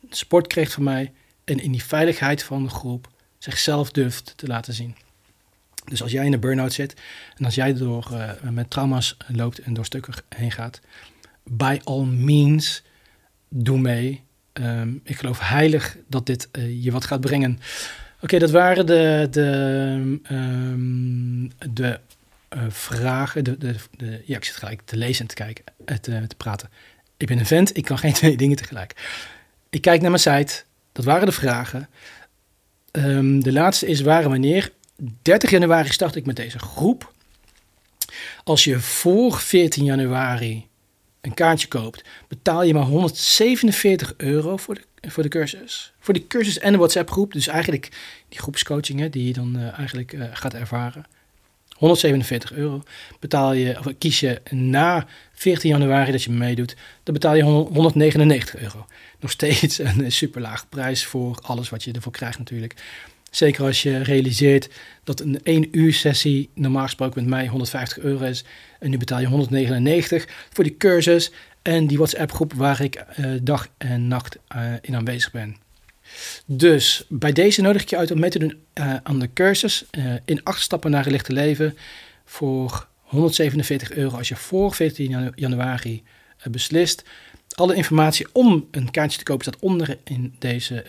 support 0.10 0.48
kreeg 0.48 0.72
van 0.72 0.84
mij. 0.84 1.12
En 1.44 1.60
in 1.60 1.72
die 1.72 1.84
veiligheid 1.84 2.44
van 2.44 2.64
de 2.64 2.70
groep 2.70 3.10
zichzelf 3.38 3.92
durft 3.92 4.34
te 4.36 4.48
laten 4.48 4.74
zien. 4.74 4.96
Dus 5.86 6.02
als 6.02 6.12
jij 6.12 6.26
in 6.26 6.34
een 6.34 6.40
burn-out 6.40 6.74
zit 6.74 6.96
en 7.38 7.46
als 7.46 7.56
jij 7.56 7.74
door, 7.74 8.10
uh, 8.14 8.32
met 8.50 8.70
trauma's 8.70 9.18
loopt 9.28 9.60
en 9.60 9.74
door 9.74 9.86
stukken 9.86 10.14
heen 10.36 10.52
gaat, 10.52 10.80
by 11.44 11.80
all 11.84 12.04
means, 12.04 12.84
doe 13.50 13.80
mee. 13.80 14.24
Um, 14.54 15.02
ik 15.04 15.18
geloof 15.18 15.40
heilig 15.40 15.98
dat 16.08 16.26
dit 16.26 16.50
uh, 16.52 16.84
je 16.84 16.92
wat 16.92 17.06
gaat 17.06 17.22
brengen. 17.22 17.60
Oké, 18.22 18.40
dat 18.40 18.52
waren 18.52 18.86
de, 18.86 19.28
de, 19.32 20.20
um, 20.32 21.52
de 21.74 22.00
uh, 22.56 22.64
vragen. 22.70 23.44
De, 23.44 23.58
de, 23.58 23.76
de, 23.98 24.22
ja, 24.26 24.38
ik 24.38 24.46
zit 24.46 24.56
gelijk 24.56 24.82
te 24.86 24.98
lezen 24.98 25.22
en 25.22 25.28
te 25.28 25.36
kijken, 25.36 25.64
te, 25.86 26.28
te 26.28 26.36
praten. 26.38 26.70
Ik 27.18 27.28
ben 27.28 27.40
een 27.40 27.46
vent, 27.46 27.78
ik 27.78 27.86
kan 27.86 27.98
geen 28.06 28.14
twee 28.14 28.38
dingen 28.38 28.58
tegelijk. 28.58 28.94
Ik 29.70 29.82
kijk 29.82 30.02
naar 30.02 30.10
mijn 30.10 30.22
site, 30.22 30.64
dat 30.92 31.06
waren 31.06 31.26
de 31.26 31.32
vragen. 31.32 31.90
Um, 32.92 33.44
de 33.44 33.52
laatste 33.52 33.88
is 33.88 34.02
waar 34.02 34.24
en 34.24 34.30
wanneer 34.30 34.72
30 35.22 35.50
januari 35.50 35.90
start 35.90 36.16
ik 36.16 36.26
met 36.26 36.36
deze 36.36 36.60
groep. 36.60 37.12
Als 38.44 38.64
je 38.64 38.80
voor 38.80 39.40
14 39.40 39.84
januari 39.84 40.68
een 41.22 41.34
kaartje 41.34 41.68
koopt, 41.68 42.04
betaal 42.28 42.64
je 42.64 42.74
maar 42.74 42.84
147 42.84 44.14
euro 44.18 44.58
voor 44.58 44.76
de, 44.76 45.10
voor 45.10 45.24
de 45.24 45.30
cursus. 45.30 45.94
Voor 46.00 46.14
de 46.14 46.28
cursus 46.28 46.60
en 46.60 46.72
de 46.72 46.78
WhatsApp 46.78 47.12
groep. 47.12 47.34
Dus 47.34 47.48
eigenlijk 47.48 47.90
die 48.30 48.40
groepscoachingen 48.40 49.12
die 49.12 49.28
je 49.28 49.34
dan 49.34 49.58
uh, 49.58 49.78
eigenlijk 49.78 50.14
uh, 50.14 50.26
gaat 50.32 50.54
ervaren. 50.54 51.06
147 51.82 52.52
euro 52.54 52.84
betaal 53.20 53.54
je, 53.54 53.80
of 53.80 53.88
kies 53.98 54.20
je 54.20 54.42
na 54.50 55.08
14 55.34 55.70
januari 55.70 56.12
dat 56.12 56.24
je 56.24 56.32
meedoet, 56.32 56.76
dan 57.04 57.14
betaal 57.14 57.36
je 57.36 57.44
199 57.44 58.56
euro. 58.56 58.86
Nog 59.20 59.32
steeds 59.32 59.78
een 59.78 60.12
super 60.12 60.42
laag 60.42 60.70
prijs 60.70 61.06
voor 61.06 61.40
alles 61.42 61.70
wat 61.70 61.84
je 61.84 61.92
ervoor 61.92 62.12
krijgt 62.12 62.38
natuurlijk. 62.38 62.76
Zeker 63.32 63.66
als 63.66 63.82
je 63.82 64.04
realiseert 64.04 64.70
dat 65.04 65.20
een 65.20 65.44
1 65.44 65.68
uur 65.78 65.94
sessie 65.94 66.50
normaal 66.54 66.84
gesproken 66.84 67.22
met 67.22 67.30
mij 67.30 67.48
150 67.48 68.00
euro 68.00 68.26
is. 68.26 68.44
En 68.80 68.90
nu 68.90 68.98
betaal 68.98 69.20
je 69.20 69.28
199 69.28 70.28
voor 70.50 70.64
die 70.64 70.78
cursus 70.78 71.32
en 71.62 71.88
die 71.88 71.98
WhatsApp 71.98 72.32
groep 72.32 72.54
waar 72.54 72.82
ik 72.82 73.04
uh, 73.20 73.32
dag 73.42 73.68
en 73.78 74.08
nacht 74.08 74.38
uh, 74.56 74.74
in 74.82 74.96
aanwezig 74.96 75.32
ben. 75.32 75.56
Dus 76.46 77.06
bij 77.10 77.32
deze 77.32 77.62
nodig 77.62 77.82
ik 77.82 77.90
je 77.90 77.98
uit 77.98 78.12
om 78.12 78.20
mee 78.20 78.30
te 78.30 78.40
doen 78.40 78.62
uh, 78.74 78.96
aan 79.04 79.20
de 79.20 79.30
cursus 79.34 79.86
in 80.26 80.44
acht 80.44 80.62
stappen 80.62 80.92
naar 80.92 81.06
een 81.06 81.12
lichte 81.12 81.34
leven 81.34 81.78
voor 82.26 82.88
147 83.02 83.92
euro 83.92 84.18
als 84.18 84.28
je 84.28 84.36
voor 84.36 84.74
14 84.74 85.32
januari 85.36 86.04
beslist. 86.50 87.04
Alle 87.52 87.76
informatie 87.76 88.28
om 88.32 88.68
een 88.72 88.92
kaartje 88.92 89.18
te 89.18 89.24
kopen 89.24 89.46
staat 89.46 89.62
onder 89.62 89.98
in 90.04 90.36
deze 90.40 90.86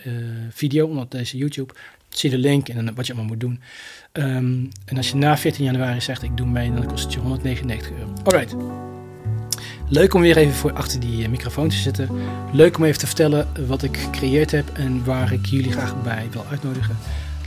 video, 0.49 0.87
onder 0.87 1.09
deze 1.09 1.37
YouTube 1.37 1.73
zie 2.17 2.29
de 2.29 2.37
link 2.37 2.69
en 2.69 2.95
wat 2.95 3.07
je 3.07 3.13
allemaal 3.13 3.31
moet 3.31 3.39
doen. 3.39 3.59
Um, 4.13 4.69
en 4.85 4.97
als 4.97 5.09
je 5.09 5.15
na 5.15 5.37
14 5.37 5.63
januari 5.63 6.01
zegt 6.01 6.23
ik 6.23 6.37
doe 6.37 6.47
mee, 6.47 6.73
dan 6.73 6.85
kost 6.85 7.03
het 7.03 7.13
je 7.13 7.19
199 7.19 7.91
euro. 7.91 8.13
Alright. 8.23 8.55
Leuk 9.87 10.13
om 10.13 10.21
weer 10.21 10.37
even 10.37 10.53
voor 10.53 10.73
achter 10.73 10.99
die 10.99 11.23
eh, 11.23 11.29
microfoon 11.29 11.69
te 11.69 11.75
zitten. 11.75 12.09
Leuk 12.51 12.77
om 12.77 12.83
even 12.83 12.99
te 12.99 13.05
vertellen 13.05 13.47
wat 13.67 13.83
ik 13.83 13.97
gecreëerd 13.97 14.51
heb 14.51 14.69
en 14.73 15.05
waar 15.05 15.33
ik 15.33 15.45
jullie 15.45 15.71
graag 15.71 16.01
bij 16.03 16.27
wil 16.31 16.45
uitnodigen. 16.49 16.97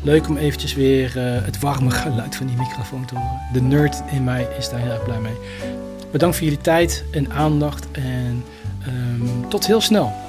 Leuk 0.03 0.29
om 0.29 0.37
eventjes 0.37 0.75
weer 0.75 1.17
uh, 1.17 1.45
het 1.45 1.61
warme 1.61 1.91
geluid 1.91 2.37
van 2.37 2.47
die 2.47 2.57
microfoon 2.57 3.07
te 3.07 3.15
horen. 3.15 3.41
De 3.53 3.63
nerd 3.63 4.03
in 4.11 4.25
mij 4.25 4.49
is 4.59 4.69
daar 4.69 4.81
heel 4.81 4.91
erg 4.91 5.05
blij 5.05 5.21
mee. 5.21 5.37
Bedankt 6.13 6.37
voor 6.37 6.45
jullie 6.45 6.61
tijd 6.61 7.05
en 7.11 7.33
aandacht 7.33 7.91
en 7.91 8.45
um, 8.87 9.49
tot 9.49 9.67
heel 9.67 9.81
snel. 9.81 10.26